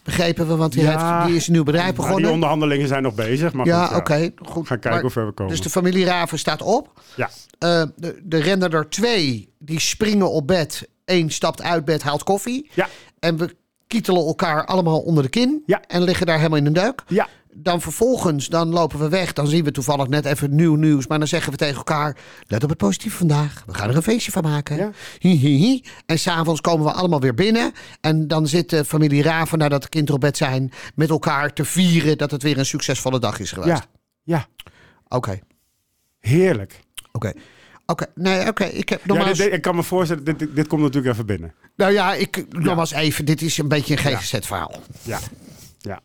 Begrepen 0.03 0.47
we, 0.47 0.55
want 0.55 0.73
die, 0.73 0.83
Ja. 0.83 1.15
heeft, 1.17 1.27
die 1.27 1.35
is 1.35 1.47
een 1.47 1.53
nieuw 1.53 1.63
bedrijf 1.63 1.95
begonnen. 1.95 2.23
die 2.23 2.31
onderhandelingen 2.31 2.87
zijn 2.87 3.03
nog 3.03 3.15
bezig. 3.15 3.53
Maar 3.53 3.65
ja, 3.65 3.95
oké. 3.95 4.31
goed. 4.45 4.67
Gaan 4.67 4.79
kijken 4.79 5.01
hoe 5.01 5.09
ver 5.09 5.25
we 5.25 5.31
komen. 5.31 5.51
Dus 5.53 5.61
de 5.61 5.69
familie 5.69 6.05
Raven 6.05 6.39
staat 6.39 6.61
op. 6.61 7.01
Ja, 7.15 7.29
Eh, 7.59 7.83
de, 7.95 8.19
de 8.23 8.37
rennen 8.37 8.71
er 8.71 8.89
twee, 8.89 9.53
die 9.59 9.79
springen 9.79 10.31
op 10.31 10.47
bed. 10.47 10.87
Eén 11.05 11.31
stapt 11.31 11.61
uit 11.61 11.85
bed, 11.85 12.03
haalt 12.03 12.23
koffie. 12.23 12.69
ja, 12.73 12.87
En 13.19 13.37
we 13.37 13.55
kietelen 13.87 14.25
elkaar 14.25 14.65
allemaal 14.65 14.99
onder 14.99 15.23
de 15.23 15.29
kin. 15.29 15.63
Ja. 15.65 15.81
En 15.87 16.01
liggen 16.01 16.25
daar 16.25 16.37
helemaal 16.37 16.57
in 16.57 16.65
een 16.65 16.73
duik. 16.73 17.03
ja. 17.07 17.27
Dan 17.59 17.81
vervolgens, 17.81 18.47
dan 18.47 18.69
lopen 18.69 18.99
we 18.99 19.09
weg. 19.09 19.33
Dan 19.33 19.47
zien 19.47 19.63
we 19.63 19.71
toevallig 19.71 20.07
net 20.07 20.25
even 20.25 20.55
nieuw 20.55 20.75
nieuws. 20.75 21.07
Maar 21.07 21.19
dan 21.19 21.27
zeggen 21.27 21.51
we 21.51 21.57
tegen 21.57 21.75
elkaar... 21.75 22.17
Let 22.47 22.63
op 22.63 22.69
het 22.69 22.77
positieve 22.77 23.17
vandaag. 23.17 23.63
We 23.65 23.73
gaan 23.73 23.89
er 23.89 23.95
een 23.95 24.01
feestje 24.03 24.31
van 24.31 24.43
maken. 24.43 24.77
Ja. 24.77 24.91
Hi, 25.19 25.29
hi, 25.29 25.57
hi. 25.57 25.81
En 26.05 26.19
s'avonds 26.19 26.61
komen 26.61 26.85
we 26.85 26.91
allemaal 26.91 27.19
weer 27.21 27.33
binnen. 27.33 27.71
En 28.01 28.27
dan 28.27 28.47
zit 28.47 28.69
de 28.69 28.85
familie 28.85 29.21
Raven, 29.21 29.57
nadat 29.57 29.81
de 29.81 29.89
kinderen 29.89 30.15
op 30.15 30.21
bed 30.21 30.37
zijn... 30.37 30.71
met 30.95 31.09
elkaar 31.09 31.53
te 31.53 31.65
vieren 31.65 32.17
dat 32.17 32.31
het 32.31 32.43
weer 32.43 32.57
een 32.57 32.65
succesvolle 32.65 33.19
dag 33.19 33.39
is 33.39 33.51
geweest. 33.51 33.69
Ja, 33.69 33.85
ja. 34.23 34.47
Oké. 35.07 35.39
Heerlijk. 36.19 36.79
Oké. 37.11 37.31
Oké. 37.85 38.05
Nee, 38.15 38.47
oké. 38.47 38.63
Ik 38.63 38.89
heb 38.89 38.99
Ja, 38.99 39.05
nogmaals... 39.07 39.37
dit, 39.37 39.45
dit- 39.45 39.55
ik 39.55 39.61
kan 39.61 39.75
me 39.75 39.83
voorstellen, 39.83 40.23
dit, 40.23 40.39
dit, 40.39 40.55
dit 40.55 40.67
komt 40.67 40.81
natuurlijk 40.81 41.13
even 41.13 41.25
binnen. 41.25 41.53
Nou 41.75 41.91
ja, 41.91 42.13
ik, 42.13 42.45
nogmaals 42.49 42.91
even. 42.91 43.25
Dit 43.25 43.41
is 43.41 43.57
een 43.57 43.67
beetje 43.67 43.93
een 43.93 44.17
GGZ-verhaal. 44.17 44.75
Ja, 45.03 45.19
ja. 45.79 45.99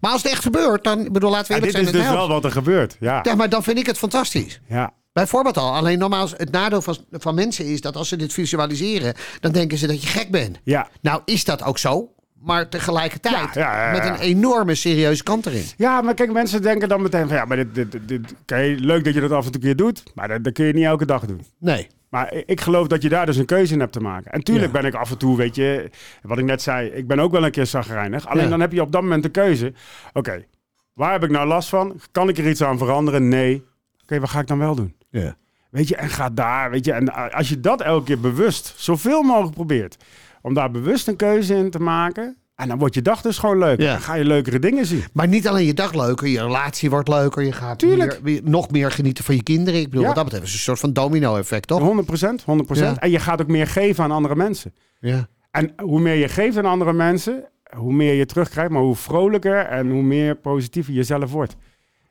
Maar 0.00 0.10
als 0.12 0.22
het 0.22 0.32
echt 0.32 0.42
gebeurt, 0.42 0.84
dan... 0.84 1.08
bedoel, 1.12 1.30
laten 1.30 1.46
we 1.46 1.52
Ja, 1.60 1.66
eerlijk 1.66 1.84
dit 1.84 1.94
is 1.94 2.00
dus 2.00 2.10
wel 2.10 2.28
wat 2.28 2.44
er 2.44 2.50
gebeurt. 2.52 2.96
Ja, 3.00 3.20
Ja, 3.22 3.34
maar 3.34 3.48
dan 3.48 3.62
vind 3.62 3.78
ik 3.78 3.86
het 3.86 3.98
fantastisch. 3.98 4.60
ja. 4.68 4.92
Bijvoorbeeld 5.12 5.56
al. 5.56 5.74
Alleen 5.74 5.98
nogmaals, 5.98 6.34
het 6.36 6.50
nadeel 6.50 6.82
van, 6.82 6.96
van 7.10 7.34
mensen 7.34 7.64
is 7.64 7.80
dat 7.80 7.96
als 7.96 8.08
ze 8.08 8.16
dit 8.16 8.32
visualiseren, 8.32 9.14
dan 9.40 9.52
denken 9.52 9.78
ze 9.78 9.86
dat 9.86 10.02
je 10.02 10.08
gek 10.08 10.30
bent. 10.30 10.58
ja. 10.64 10.88
Nou 11.00 11.22
is 11.24 11.44
dat 11.44 11.62
ook 11.64 11.78
zo, 11.78 12.12
maar 12.40 12.68
tegelijkertijd 12.68 13.54
Ja, 13.54 13.60
ja, 13.72 13.76
ja, 13.84 13.92
ja. 13.94 13.98
met 14.00 14.08
een 14.20 14.26
enorme 14.26 14.74
serieuze 14.74 15.22
kant 15.22 15.46
erin. 15.46 15.64
Ja, 15.76 16.00
maar 16.00 16.14
kijk, 16.14 16.32
mensen 16.32 16.62
denken 16.62 16.88
dan 16.88 17.02
meteen 17.02 17.26
van 17.28 17.36
ja, 17.36 17.44
maar 17.44 17.56
dit, 17.56 17.74
dit, 17.74 17.92
dit, 17.92 18.08
dit- 18.08 18.34
leuk 18.80 19.04
dat 19.04 19.14
je 19.14 19.20
dat 19.20 19.30
af 19.32 19.46
en 19.46 19.52
toe 19.52 19.60
keer 19.60 19.76
doet, 19.76 20.02
maar 20.14 20.28
dat, 20.28 20.44
dat 20.44 20.52
kun 20.52 20.64
je 20.66 20.72
niet 20.72 20.84
elke 20.84 21.06
dag 21.06 21.24
doen. 21.26 21.40
Nee. 21.58 21.88
Maar 22.10 22.34
ik- 22.46 22.60
geloof 22.60 22.86
dat 22.86 23.02
je 23.02 23.08
daar 23.08 23.26
dus 23.26 23.36
een 23.36 23.44
keuze 23.46 23.72
in 23.72 23.80
hebt 23.80 23.92
te 23.92 24.00
maken. 24.00 24.32
En 24.32 24.42
tuurlijk 24.42 24.72
Ja. 24.72 24.80
ben 24.80 24.84
ik 24.90 24.94
af 24.94 25.10
en 25.10 25.18
toe, 25.18 25.36
weet 25.36 25.54
je, 25.54 25.90
wat 26.22 26.38
ik 26.38 26.44
net 26.44 26.62
zei, 26.62 26.88
ik 26.88 27.06
ben 27.06 27.18
ook 27.18 27.32
wel 27.32 27.44
een 27.44 27.50
keer 27.50 27.66
zagrijnig. 27.66 28.26
Alleen 28.26 28.44
Ja. 28.44 28.50
dan 28.50 28.60
heb 28.60 28.72
je 28.72 28.80
op 28.82 28.92
dat 28.92 29.02
moment 29.02 29.22
de 29.22 29.28
keuze. 29.28 29.72
Oké, 30.12 30.44
waar 30.92 31.12
heb 31.12 31.24
ik 31.24 31.30
nou 31.30 31.46
last 31.48 31.68
van? 31.68 32.00
Kan 32.12 32.28
ik 32.28 32.38
er 32.38 32.48
iets 32.48 32.62
aan 32.62 32.78
veranderen? 32.78 33.28
Nee. 33.28 33.64
Oké, 34.02 34.20
wat 34.20 34.30
ga 34.30 34.40
ik 34.40 34.46
dan 34.46 34.58
wel 34.58 34.74
doen? 34.74 34.94
Ja. 35.10 35.36
Weet 35.70 35.88
je, 35.88 35.96
en 35.96 36.08
ga 36.08 36.30
daar, 36.30 36.70
weet 36.70 36.84
je. 36.84 36.92
En 36.92 37.32
als 37.32 37.48
je 37.48 37.60
dat 37.60 37.80
elke 37.80 38.04
keer 38.04 38.20
bewust, 38.20 38.74
zoveel 38.76 39.22
mogelijk 39.22 39.54
probeert, 39.54 39.96
om 40.42 40.54
daar 40.54 40.70
bewust 40.70 41.08
een 41.08 41.16
keuze 41.16 41.54
in 41.54 41.70
te 41.70 41.78
maken. 41.80 42.36
En 42.58 42.68
dan 42.68 42.78
wordt 42.78 42.94
je 42.94 43.02
dag 43.02 43.22
dus 43.22 43.38
gewoon 43.38 43.58
leuk. 43.58 43.80
Ja. 43.80 43.92
Dan 43.92 44.00
ga 44.00 44.14
je 44.14 44.24
leukere 44.24 44.58
dingen 44.58 44.86
zien. 44.86 45.04
Maar 45.12 45.28
niet 45.28 45.48
alleen 45.48 45.66
je 45.66 45.74
dag 45.74 45.94
leuker, 45.94 46.28
je 46.28 46.40
relatie 46.42 46.90
wordt 46.90 47.08
leuker. 47.08 47.42
Je 47.44 47.52
gaat 47.52 47.82
meer- 47.82 48.18
weer- 48.22 48.40
nog 48.44 48.70
meer 48.70 48.90
genieten 48.90 49.24
van 49.24 49.34
je 49.34 49.42
kinderen. 49.42 49.80
Ik 49.80 49.86
bedoel, 49.86 50.00
Ja. 50.00 50.06
wat 50.06 50.16
dat 50.16 50.24
betreft 50.24 50.46
is 50.46 50.52
een 50.52 50.58
soort 50.58 50.78
van 50.78 50.92
domino-effect, 50.92 51.66
toch? 51.66 51.80
100 51.80 52.06
procent, 52.06 52.42
100 52.42 52.78
Ja. 52.78 52.96
En 52.96 53.10
je 53.10 53.18
gaat 53.18 53.40
ook 53.40 53.46
meer 53.48 53.66
geven 53.66 54.04
aan 54.04 54.10
andere 54.10 54.34
mensen. 54.36 54.74
Ja. 55.00 55.28
En 55.50 55.72
hoe 55.82 56.00
meer 56.00 56.14
je 56.14 56.28
geeft 56.28 56.56
aan 56.56 56.64
andere 56.64 56.92
mensen, 56.92 57.44
hoe 57.76 57.92
meer 57.92 58.14
je 58.14 58.26
terugkrijgt, 58.26 58.70
maar 58.70 58.82
hoe 58.82 58.96
vrolijker 58.96 59.58
en 59.58 59.90
hoe 59.90 60.02
meer 60.02 60.34
positiever 60.36 60.92
je 60.92 61.02
zelf 61.02 61.30
wordt. 61.32 61.56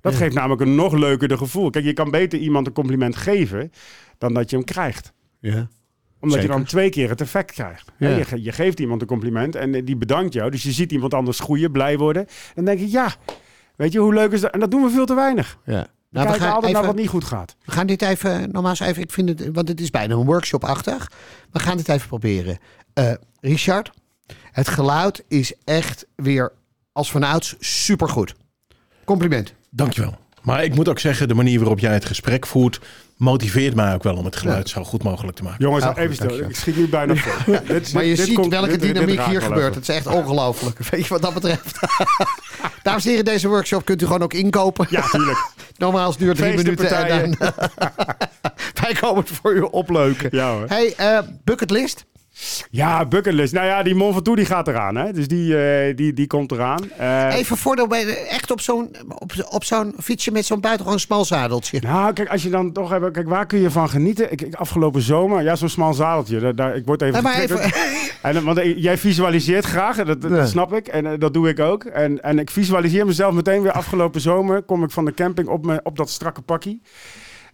Dat 0.01 0.15
geeft 0.15 0.35
namelijk 0.35 0.61
een 0.61 0.75
nog 0.75 0.93
leukerder 0.93 1.37
gevoel. 1.37 1.69
Kijk, 1.69 1.85
je 1.85 1.93
kan 1.93 2.11
beter 2.11 2.39
iemand 2.39 2.67
een 2.67 2.73
compliment 2.73 3.15
geven 3.15 3.71
dan 4.17 4.33
dat 4.33 4.49
je 4.49 4.55
hem 4.55 4.65
krijgt. 4.65 5.13
Ja. 5.39 5.67
Omdat 6.19 6.39
Zeker. 6.39 6.53
je 6.53 6.57
dan 6.61 6.67
twee 6.69 6.89
keer 6.89 7.09
het 7.09 7.21
effect 7.21 7.51
krijgt. 7.51 7.91
Ja. 7.97 8.09
Je, 8.09 8.23
ge- 8.25 8.43
je 8.43 8.51
geeft 8.51 8.79
iemand 8.79 9.01
een 9.01 9.07
compliment 9.07 9.55
en 9.55 9.75
eh, 9.75 9.85
die 9.85 9.95
bedankt 9.97 10.33
jou. 10.33 10.51
Dus 10.51 10.63
je 10.63 10.71
ziet 10.71 10.91
iemand 10.91 11.13
anders 11.13 11.39
groeien, 11.39 11.71
blij 11.71 11.97
worden. 11.97 12.25
Dan 12.55 12.65
denk 12.65 12.79
je, 12.79 12.91
ja, 12.91 13.13
weet 13.75 13.91
je 13.93 13.99
hoe 13.99 14.13
leuk 14.13 14.31
is 14.31 14.41
dat? 14.41 14.51
En 14.51 14.59
dat 14.59 14.71
doen 14.71 14.83
we 14.83 14.89
veel 14.89 15.05
te 15.05 15.15
weinig. 15.15 15.57
ja. 15.65 15.87
We 16.09 16.17
Nou, 16.23 16.25
we 16.25 16.31
kijken 16.31 16.47
gaan, 16.47 16.55
altijd 16.55 16.73
naar 16.73 16.85
wat 16.85 16.95
niet 16.95 17.09
goed 17.09 17.23
gaat. 17.23 17.55
we 17.65 17.71
gaan 17.71 17.87
dit 17.87 18.01
even, 18.01 18.51
nogmaals 18.51 18.79
even, 18.79 19.01
ik 19.03 19.11
vind 19.11 19.29
het, 19.29 19.49
want 19.53 19.67
het 19.67 19.79
is 19.81 19.89
bijna 19.89 20.13
een 20.15 20.25
workshop-achtig. 20.25 21.11
We 21.51 21.59
gaan 21.59 21.77
dit 21.77 21.89
even 21.89 22.07
proberen. 22.07 22.57
Eh, 22.93 23.13
Richard, 23.41 23.91
het 24.51 24.67
geluid 24.67 25.23
is 25.27 25.53
echt 25.63 26.05
weer 26.15 26.51
als 26.91 27.11
vanouds 27.11 27.55
supergoed. 27.59 28.35
Compliment. 29.05 29.53
Dankjewel. 29.69 30.17
Maar 30.47 30.63
ik 30.63 30.75
moet 30.75 30.89
ook 30.89 30.99
zeggen, 30.99 31.27
de 31.27 31.33
manier 31.33 31.59
waarop 31.59 31.79
jij 31.79 31.93
het 31.93 32.05
gesprek 32.05 32.45
voert, 32.47 32.79
motiveert 33.17 33.75
mij 33.75 33.93
ook 33.93 34.03
wel 34.03 34.15
om 34.15 34.25
het 34.25 34.35
geluid 34.35 34.69
zo 34.69 34.83
goed 34.83 35.03
mogelijk 35.03 35.37
te 35.37 35.43
maken. 35.43 35.63
Jongens, 35.65 35.85
Ah, 35.85 35.97
even 35.97 36.15
stil. 36.15 36.39
Ik 36.39 36.55
schiet 36.55 36.77
nu 36.77 36.87
bijna 36.87 37.15
vol. 37.15 37.53
Dit- 37.67 37.93
Maar 37.93 38.03
je 38.03 38.15
dit 38.15 38.25
ziet 38.25 38.35
komt- 38.35 38.51
welke 38.51 38.77
dynamiek 38.77 39.21
hier 39.21 39.41
gebeurt. 39.41 39.75
Het 39.75 39.89
is 39.89 39.95
echt 39.95 40.07
ongelooflijk. 40.07 40.79
Weet 40.79 41.01
je 41.03 41.07
wat 41.09 41.21
dat 41.21 41.33
betreft? 41.33 41.79
Dames 42.83 43.03
en 43.03 43.09
heren, 43.09 43.25
deze 43.25 43.47
workshop 43.47 43.85
kunt 43.85 44.01
u 44.01 44.05
gewoon 44.05 44.21
ook 44.21 44.33
inkopen. 44.33 44.87
Ja, 44.89 45.01
tuurlijk. 45.09 45.37
Normaal 45.77 46.17
duurt 46.17 46.37
drie 46.37 46.55
minuten 46.55 46.89
en 47.07 47.35
dan... 47.39 47.51
Wij 48.81 48.93
komen 48.99 49.23
het 49.23 49.31
voor 49.41 49.53
u 49.55 49.59
opleuken. 49.61 50.29
Ja 50.31 50.51
hoor. 50.53 50.65
Hey, 50.67 50.93
eh, 50.97 51.19
bucketlist. 51.43 52.05
Ja, 52.71 53.05
bucketlist. 53.05 53.53
Nou 53.53 53.65
ja, 53.65 53.83
die 53.83 53.95
Mont 53.95 54.13
Ventoux 54.13 54.37
die 54.37 54.45
gaat 54.45 54.67
eraan. 54.67 54.95
Hè? 54.95 55.11
Dus 55.13 55.27
die, 55.27 55.57
eh, 55.57 55.95
die, 55.95 56.13
die 56.13 56.27
komt 56.27 56.51
eraan. 56.51 56.91
Eh, 56.97 57.35
Even 57.35 57.57
voordat 57.57 57.87
we 57.89 57.95
echt 58.29 58.51
op 58.51 58.61
zo'n 58.61 58.95
op, 59.07 59.31
op 59.49 59.63
zo'n 59.63 59.93
fietsje 60.01 60.31
met 60.31 60.45
zo'n 60.45 60.59
buitengewoon 60.59 60.99
smal 60.99 61.25
zadeltje. 61.25 61.79
Nou, 61.81 62.13
kijk, 62.13 62.29
als 62.29 62.43
je 62.43 62.49
dan 62.49 62.71
toch 62.71 62.89
hebt... 62.89 63.11
Kijk, 63.11 63.27
waar 63.29 63.45
kun 63.45 63.59
je 63.59 63.71
van 63.71 63.89
genieten? 63.89 64.31
Ik, 64.31 64.41
ik 64.41 64.55
afgelopen 64.55 65.01
zomer, 65.01 65.43
ja, 65.43 65.55
zo'n 65.55 65.69
smal 65.69 65.93
zadeltje. 65.93 66.39
Daar, 66.39 66.55
daar- 66.55 66.75
ik 66.75 66.85
word 66.85 67.01
even 67.01 67.15
Ja, 67.15 67.21
maar 67.21 67.33
getriggerd. 67.33 67.75
even- 67.75 67.95
En, 68.21 68.43
want 68.43 68.57
eh, 68.57 68.77
jij 68.77 68.97
visualiseert 68.97 69.65
graag, 69.65 69.95
dat, 70.03 70.21
dat 70.21 70.31
Ja. 70.31 70.45
snap 70.45 70.73
ik. 70.73 70.87
En 70.87 71.19
dat 71.19 71.33
doe 71.33 71.49
ik 71.49 71.59
ook. 71.59 71.83
En, 71.83 72.23
en 72.23 72.39
ik 72.39 72.49
visualiseer 72.49 73.05
mezelf 73.05 73.33
meteen 73.33 73.61
weer 73.61 73.71
afgelopen 73.71 74.21
zomer. 74.21 74.61
Kom 74.61 74.83
ik 74.83 74.91
van 74.91 75.05
de 75.05 75.13
camping 75.13 75.47
op, 75.47 75.65
me, 75.65 75.79
op 75.83 75.97
dat 75.97 76.09
strakke 76.09 76.41
pakkie. 76.41 76.81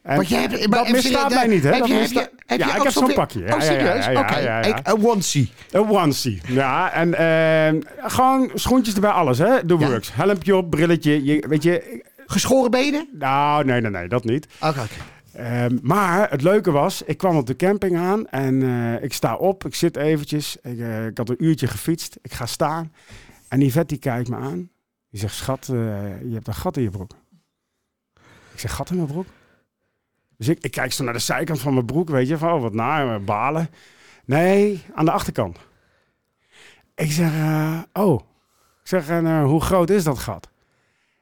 Want 0.03 0.29
jij 0.29 0.41
hebt, 0.41 0.67
maar 0.69 0.79
dat 0.83 0.89
misstaat 0.91 1.33
mij 1.33 1.47
niet, 1.47 1.63
hè? 1.63 1.69
Heb 1.73 1.85
je, 1.85 1.93
heb 1.93 2.09
je, 2.11 2.29
heb 2.45 2.59
ja, 2.59 2.67
je 2.67 2.75
ik 2.77 2.81
heb 2.83 2.91
zo'n 2.91 3.13
pakje. 3.13 3.39
Ja, 3.43 3.55
oh, 3.55 3.61
serieus? 3.61 4.07
Oké, 4.07 4.37
ja, 4.37 4.39
ja. 4.39 4.61
Ik- 4.61 4.87
een 4.87 5.05
onesie. 5.05 5.51
Een 5.71 5.89
onesie. 5.89 6.41
Ja, 6.47 6.91
en 6.91 7.13
eh, 7.13 7.81
gewoon 8.11 8.51
schoentjes 8.53 8.95
erbij, 8.95 9.09
alles, 9.09 9.37
hè? 9.37 9.65
The 9.65 9.77
Ja. 9.79 9.87
works. 9.87 10.13
Helmpje 10.13 10.55
op, 10.55 10.69
brilletje. 10.69 11.23
Je, 11.23 11.45
weet 11.47 11.63
je, 11.63 12.03
Geschoren 12.25 12.71
benen? 12.71 13.07
nou, 13.11 13.65
nee, 13.65 13.81
nee, 13.81 13.91
nee, 13.91 14.07
dat 14.07 14.23
niet. 14.23 14.47
Oké. 14.61 14.81
Ehm, 15.33 15.77
maar 15.81 16.29
het 16.29 16.41
leuke 16.41 16.71
was, 16.71 17.01
ik 17.01 17.17
kwam 17.17 17.37
op 17.37 17.47
de 17.47 17.55
camping 17.55 17.97
aan 17.97 18.27
en 18.27 18.63
eh, 18.63 19.03
ik 19.03 19.13
sta 19.13 19.35
op, 19.35 19.65
ik 19.65 19.75
zit 19.75 19.97
eventjes. 19.97 20.57
Ik, 20.61 20.79
eh, 20.79 21.05
ik 21.05 21.17
had 21.17 21.29
een 21.29 21.43
uurtje 21.43 21.67
gefietst, 21.67 22.17
ik 22.21 22.33
ga 22.33 22.45
staan. 22.45 22.93
En 23.47 23.61
Yvette 23.61 23.87
die 23.87 23.97
kijkt 23.97 24.29
me 24.29 24.35
aan. 24.35 24.69
Die 25.09 25.19
zegt, 25.19 25.35
schat, 25.35 25.67
eh, 25.71 25.75
je 26.27 26.33
hebt 26.33 26.47
een 26.47 26.53
gat 26.53 26.77
in 26.77 26.83
je 26.83 26.89
broek. 26.89 27.11
Ik 28.53 28.59
zeg, 28.59 28.73
gat 28.75 28.89
in 28.89 28.95
mijn 28.95 29.07
broek? 29.07 29.25
Dus 30.37 30.47
ik, 30.47 30.57
ik 30.61 30.71
kijk 30.71 30.91
zo 30.91 31.03
naar 31.03 31.13
de 31.13 31.19
zijkant 31.19 31.59
van 31.59 31.73
mijn 31.73 31.85
broek, 31.85 32.09
weet 32.09 32.27
je, 32.27 32.37
van 32.37 32.53
oh, 32.53 32.61
wat 32.61 32.73
naar, 32.73 33.23
balen. 33.23 33.69
Nee, 34.25 34.83
aan 34.93 35.05
de 35.05 35.11
achterkant. 35.11 35.57
Ik 36.95 37.11
zeg, 37.11 37.31
eh, 37.31 37.79
oh. 37.93 38.19
Ik 38.81 38.89
zeg, 38.89 39.09
en 39.09 39.25
eh, 39.25 39.43
hoe 39.43 39.61
groot 39.61 39.89
is 39.89 40.03
dat 40.03 40.19
gat? 40.19 40.49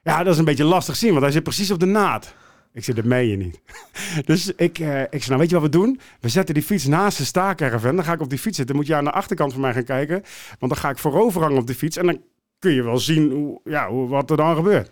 Ja, 0.02 0.22
dat 0.22 0.32
is 0.32 0.38
een 0.38 0.44
beetje 0.44 0.64
lastig 0.64 0.96
zien, 0.96 1.10
want 1.10 1.22
hij 1.22 1.32
zit 1.32 1.42
precies 1.42 1.70
op 1.70 1.80
de 1.80 1.86
naad. 1.86 2.34
Ik 2.72 2.84
zeg, 2.84 2.94
dat 2.94 3.04
meen 3.04 3.28
je 3.28 3.36
niet. 3.36 3.60
Dus 4.24 4.52
ik, 4.54 4.78
eh, 4.78 5.02
ik 5.02 5.08
zei, 5.10 5.26
nou 5.26 5.38
weet 5.38 5.48
je 5.48 5.54
wat 5.54 5.64
we 5.64 5.70
doen? 5.70 6.00
We 6.20 6.28
zetten 6.28 6.54
die 6.54 6.62
fiets 6.62 6.86
naast 6.86 7.18
de 7.18 7.24
staakerven. 7.24 7.96
Dan 7.96 8.04
ga 8.04 8.12
ik 8.12 8.20
op 8.20 8.30
die 8.30 8.38
fiets 8.38 8.56
zitten. 8.56 8.74
Dan 8.74 8.76
moet 8.76 8.86
je 8.86 8.94
aan 8.94 9.04
de 9.04 9.10
achterkant 9.10 9.52
van 9.52 9.60
mij 9.60 9.72
gaan 9.72 9.84
kijken. 9.84 10.22
Want 10.58 10.72
dan 10.72 10.76
ga 10.76 10.90
ik 10.90 10.98
voorover 10.98 11.40
hangen 11.40 11.58
op 11.58 11.66
de 11.66 11.74
fiets. 11.74 11.96
En 11.96 12.06
dan 12.06 12.20
kun 12.58 12.72
je 12.72 12.82
wel 12.82 12.98
zien 12.98 13.30
hoe, 13.30 13.60
ja, 13.64 13.88
hoe, 13.88 14.08
wat 14.08 14.30
er 14.30 14.36
dan 14.36 14.56
gebeurt. 14.56 14.90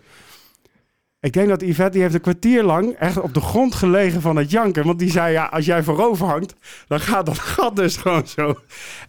Ik 1.21 1.33
denk 1.33 1.47
dat 1.47 1.61
Yvette, 1.61 1.91
die 1.91 2.01
heeft 2.01 2.13
een 2.13 2.21
kwartier 2.21 2.63
lang 2.63 2.95
echt 2.95 3.19
op 3.19 3.33
de 3.33 3.41
grond 3.41 3.75
gelegen 3.75 4.21
van 4.21 4.35
het 4.35 4.51
janken. 4.51 4.85
Want 4.85 4.99
die 4.99 5.11
zei, 5.11 5.31
ja, 5.31 5.45
als 5.45 5.65
jij 5.65 5.83
voorover 5.83 6.27
hangt, 6.27 6.53
dan 6.87 6.99
gaat 6.99 7.25
dat 7.25 7.39
gat 7.53 7.75
dus 7.75 7.97
gewoon 7.97 8.27
zo. 8.27 8.59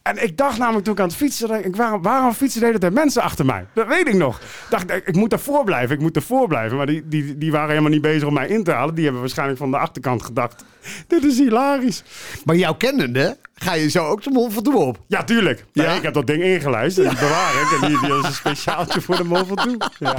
En 0.02 0.22
ik 0.22 0.36
dacht 0.36 0.58
namelijk 0.58 0.84
toen 0.84 0.94
ik 0.94 1.00
aan 1.00 1.06
het 1.06 1.16
fietsen, 1.16 1.64
ik, 1.64 1.76
waarom, 1.76 2.02
waarom 2.02 2.32
fietsen 2.32 2.60
de 2.60 2.66
hele 2.66 2.78
tijd 2.78 2.92
mensen 2.92 3.22
achter 3.22 3.44
mij? 3.44 3.66
Dat 3.74 3.86
weet 3.86 4.08
ik 4.08 4.14
nog. 4.14 4.40
Dacht 4.70 4.90
ik, 4.90 5.06
ik 5.06 5.16
moet 5.16 5.32
ervoor 5.32 5.64
blijven, 5.64 5.94
ik 5.94 6.02
moet 6.02 6.16
ervoor 6.16 6.48
blijven. 6.48 6.76
Maar 6.76 6.86
die, 6.86 7.08
die, 7.08 7.38
die 7.38 7.52
waren 7.52 7.68
helemaal 7.68 7.90
niet 7.90 8.02
bezig 8.02 8.28
om 8.28 8.34
mij 8.34 8.48
in 8.48 8.64
te 8.64 8.70
halen. 8.72 8.94
Die 8.94 9.04
hebben 9.04 9.20
waarschijnlijk 9.20 9.58
van 9.58 9.70
de 9.70 9.78
achterkant 9.78 10.22
gedacht, 10.22 10.64
dit 11.08 11.24
is 11.24 11.38
hilarisch. 11.38 12.02
Maar 12.44 12.56
jouw 12.56 12.74
kennende 12.74 13.36
ga 13.62 13.72
je 13.74 13.88
zo 13.90 14.04
ook 14.06 14.22
de 14.22 14.60
toe 14.62 14.76
op. 14.76 14.98
Ja, 15.06 15.24
tuurlijk. 15.24 15.64
Nee, 15.72 15.86
Ja? 15.86 15.92
ik 15.92 16.02
heb 16.02 16.14
dat 16.14 16.26
ding 16.26 16.42
ingelijst 16.42 16.98
en 16.98 17.08
die 17.08 17.18
bewaar 17.18 17.54
ik. 17.54 17.80
En 17.82 17.88
die, 17.88 18.00
die 18.00 18.18
is 18.18 18.24
een 18.24 18.32
speciaaltje 18.32 19.00
voor 19.00 19.16
de 19.16 19.24
mol 19.24 19.44
van 19.44 19.56
toe. 19.56 19.76
Ja. 19.98 20.14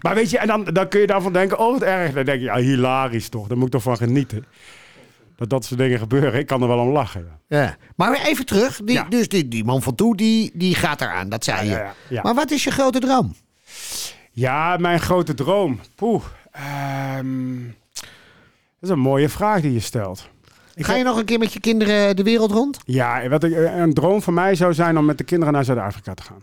Maar 0.00 0.14
weet 0.14 0.30
je, 0.30 0.38
en 0.38 0.46
dan, 0.46 0.64
dan 0.64 0.88
kun 0.88 1.00
je 1.00 1.06
daarvan 1.06 1.32
denken, 1.32 1.58
oh 1.58 1.72
wat 1.72 1.82
erg. 1.82 2.12
Dan 2.12 2.24
denk 2.24 2.38
je, 2.38 2.44
ja, 2.44 2.56
hilarisch 2.56 3.28
toch. 3.28 3.46
Daar 3.46 3.56
moet 3.56 3.66
ik 3.66 3.72
toch 3.72 3.82
van 3.82 3.96
genieten. 3.96 4.44
Dat 5.36 5.50
dat 5.50 5.64
soort 5.64 5.80
dingen 5.80 5.98
gebeuren. 5.98 6.34
Ik 6.38 6.46
kan 6.46 6.62
er 6.62 6.68
wel 6.68 6.78
om 6.78 6.88
lachen. 6.88 7.28
Ja. 7.48 7.60
Ja. 7.60 7.76
Maar 7.96 8.20
even 8.26 8.46
terug. 8.46 8.80
Die, 8.84 8.94
Ja. 8.94 9.06
Dus 9.08 9.28
die, 9.28 9.48
die 9.48 9.64
man 9.64 9.82
van 9.82 9.94
toe, 9.94 10.16
die, 10.16 10.50
die 10.54 10.74
gaat 10.74 11.00
eraan. 11.00 11.28
Dat 11.28 11.44
zei 11.44 11.64
je. 11.64 11.70
Ja, 11.70 11.94
ja. 12.08 12.22
Maar 12.22 12.34
wat 12.34 12.50
is 12.50 12.64
je 12.64 12.70
grote 12.70 12.98
droom? 12.98 13.34
Ja, 14.32 14.76
mijn 14.76 15.00
grote 15.00 15.34
droom. 15.34 15.80
Poeh. 15.94 16.22
ehm, 16.52 17.56
dat 18.80 18.80
is 18.80 18.88
een 18.88 18.98
mooie 18.98 19.28
vraag 19.28 19.60
die 19.60 19.72
je 19.72 19.80
stelt. 19.80 20.28
Ik 20.78 20.84
Ga 20.84 20.94
je 20.94 21.04
nog 21.04 21.18
een 21.18 21.24
keer 21.24 21.38
met 21.38 21.52
je 21.52 21.60
kinderen 21.60 22.16
de 22.16 22.22
wereld 22.22 22.50
rond? 22.50 22.78
Ja, 22.84 23.28
wat 23.28 23.44
ik, 23.44 23.52
een 23.56 23.94
droom 23.94 24.22
van 24.22 24.34
mij 24.34 24.54
zou 24.54 24.74
zijn 24.74 24.98
om 24.98 25.04
met 25.04 25.18
de 25.18 25.24
kinderen 25.24 25.54
naar 25.54 25.64
Zuid-Afrika 25.64 26.14
te 26.14 26.22
gaan. 26.22 26.42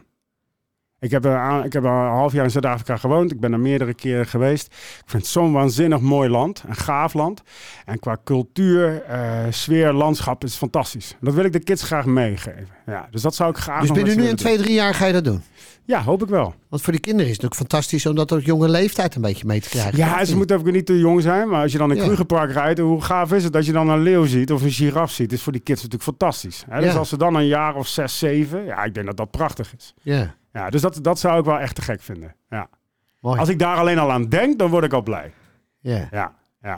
Ik 1.00 1.12
heb, 1.12 1.26
aan- 1.26 1.64
ik 1.64 1.74
heb 1.74 1.86
al 1.86 1.92
een 2.04 2.12
half 2.12 2.34
jaar 2.34 2.44
in 2.44 2.52
Zuid-Afrika 2.52 2.98
gewoond. 2.98 3.32
Ik 3.32 3.40
ben 3.40 3.54
er 3.54 3.60
meerdere 3.60 3.94
keren 3.94 4.26
geweest. 4.28 4.66
Ik 4.66 5.04
vind 5.06 5.24
het 5.24 5.32
zo'n 5.32 5.52
waanzinnig 5.52 6.00
mooi 6.00 6.30
land. 6.30 6.64
Een 6.68 6.76
gaaf 6.76 7.14
land. 7.14 7.42
En 7.86 8.00
qua 8.00 8.18
cultuur, 8.24 9.02
eh, 9.04 9.40
sfeer, 9.50 9.94
landschap 9.94 10.44
is 10.44 10.56
fantastisch. 10.56 11.16
Dat 11.22 11.34
wil 11.34 11.44
ik 11.46 11.52
de 11.54 11.60
kids 11.60 11.84
graag 11.84 12.06
meegeven. 12.06 12.68
Ja, 12.86 13.08
dus 13.12 13.22
dat 13.22 13.36
zou 13.36 13.50
ik 13.50 13.58
graag 13.58 13.82
Dus 13.82 13.92
binnen 13.92 14.16
nu 14.16 14.22
willen 14.22 14.36
twee, 14.38 14.58
drie 14.58 14.74
jaar 14.74 14.94
ga 14.94 15.06
je 15.06 15.14
dat 15.14 15.24
doen? 15.24 15.42
Ja, 15.84 16.02
hoop 16.04 16.24
ik 16.24 16.30
wel. 16.30 16.54
Want 16.70 16.82
voor 16.82 16.92
die 16.94 17.02
kinderen 17.02 17.28
is 17.32 17.34
het 17.38 17.42
natuurlijk 17.42 17.72
fantastisch 17.72 18.06
om 18.06 18.16
dat 18.16 18.32
op 18.32 18.42
jonge 18.42 18.70
leeftijd 18.70 19.16
een 19.16 19.22
beetje 19.22 19.46
mee 19.46 19.62
te 19.62 19.70
krijgen. 19.70 19.98
Ja, 19.98 20.26
ze 20.26 20.36
moeten 20.38 20.58
ook 20.58 20.72
niet 20.72 20.86
te 20.86 20.98
jong 21.00 21.22
zijn. 21.22 21.50
Maar 21.50 21.62
als 21.62 21.72
je 21.72 21.78
dan 21.78 21.92
in 21.92 21.98
Ja. 21.98 22.04
Krugerpark 22.04 22.52
rijdt, 22.52 22.80
hoe 22.80 23.02
gaaf 23.02 23.32
is 23.34 23.44
het 23.44 23.56
als 23.56 23.66
je 23.66 23.72
dan 23.72 23.90
een 23.90 24.02
leeuw 24.02 24.26
ziet 24.26 24.52
of 24.52 24.62
een 24.62 24.72
giraf 24.72 25.12
ziet? 25.12 25.32
is 25.34 25.42
voor 25.42 25.52
die 25.52 25.62
kids 25.62 25.82
natuurlijk 25.84 26.10
fantastisch. 26.10 26.64
Hè? 26.70 26.82
Dus 26.82 26.92
Ja. 26.94 26.98
als 27.00 27.10
ze 27.10 27.18
dan 27.18 27.36
een 27.36 27.48
jaar 27.48 27.76
of 27.76 27.88
zes, 27.88 28.18
zeven, 28.18 28.66
ja, 28.66 28.84
ik 28.84 28.94
denk 28.94 29.06
dat 29.06 29.18
dat 29.18 29.32
prachtig 29.32 29.74
is. 29.78 29.94
Ja, 30.02 30.36
Ja, 30.56 30.70
dus 30.70 30.82
dat, 30.82 31.00
dat 31.02 31.20
zou 31.20 31.40
ik 31.40 31.46
wel 31.46 31.60
echt 31.60 31.76
te 31.76 31.82
gek 31.82 32.02
vinden. 32.02 32.36
Ja. 32.50 32.70
mooi. 33.20 33.40
Als 33.40 33.50
ik 33.50 33.60
daar 33.60 33.78
alleen 33.78 34.00
al 34.00 34.12
aan 34.12 34.30
denk, 34.30 34.60
dan 34.60 34.70
word 34.70 34.84
ik 34.84 34.94
al 34.94 35.02
blij. 35.02 35.34
Ja, 35.80 36.08
Ja. 36.62 36.78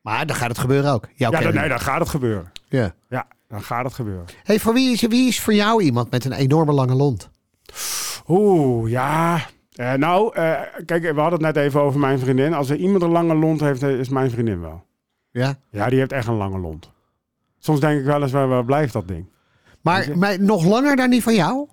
Maar 0.00 0.26
dan 0.26 0.36
gaat 0.36 0.48
het 0.48 0.58
gebeuren 0.58 0.92
ook. 0.92 1.08
Jouw 1.14 1.30
ja 1.30 1.40
dan, 1.40 1.54
nee, 1.54 1.68
dan 1.68 1.80
gaat 1.80 2.00
het 2.00 2.08
gebeuren. 2.08 2.52
ja. 2.68 2.94
Ja, 3.08 3.26
dan 3.48 3.62
gaat 3.62 3.84
het 3.84 3.94
gebeuren. 3.94 4.24
Hey, 4.42 4.60
voor 4.60 4.72
wie, 4.72 4.92
is, 4.92 5.00
wie 5.00 5.28
is 5.28 5.40
voor 5.40 5.54
jou 5.54 5.82
iemand 5.82 6.10
met 6.10 6.24
een 6.24 6.32
enorme 6.32 6.72
lange 6.72 6.94
lont? 6.94 7.30
Oeh, 8.28 8.90
ja. 8.90 9.40
Eh, 9.74 9.92
nou, 9.92 10.34
eh, 10.34 10.60
kijk, 10.84 11.02
we 11.02 11.20
hadden 11.20 11.44
het 11.44 11.54
net 11.54 11.64
even 11.64 11.80
over 11.80 12.00
mijn 12.00 12.18
vriendin. 12.18 12.54
Als 12.54 12.70
er 12.70 12.76
iemand 12.76 13.02
een 13.02 13.10
lange 13.10 13.34
lont 13.34 13.60
heeft, 13.60 13.82
eh, 13.82 13.98
is 13.98 14.08
mijn 14.08 14.30
vriendin 14.30 14.60
wel. 14.60 14.84
Ja. 15.30 15.54
Ja, 15.70 15.88
die 15.88 15.98
heeft 15.98 16.12
echt 16.12 16.26
een 16.26 16.34
lange 16.34 16.58
lont. 16.58 16.90
Soms 17.58 17.80
denk 17.80 17.98
ik 18.00 18.04
wel 18.06 18.22
eens, 18.22 18.32
waar, 18.32 18.48
waar 18.48 18.64
blijft 18.64 18.92
dat 18.92 19.08
ding? 19.08 19.26
Maar, 19.80 20.06
maar 20.14 20.40
nog 20.40 20.64
langer 20.64 20.96
dan 20.96 21.10
die 21.10 21.22
van 21.22 21.34
jou? 21.34 21.66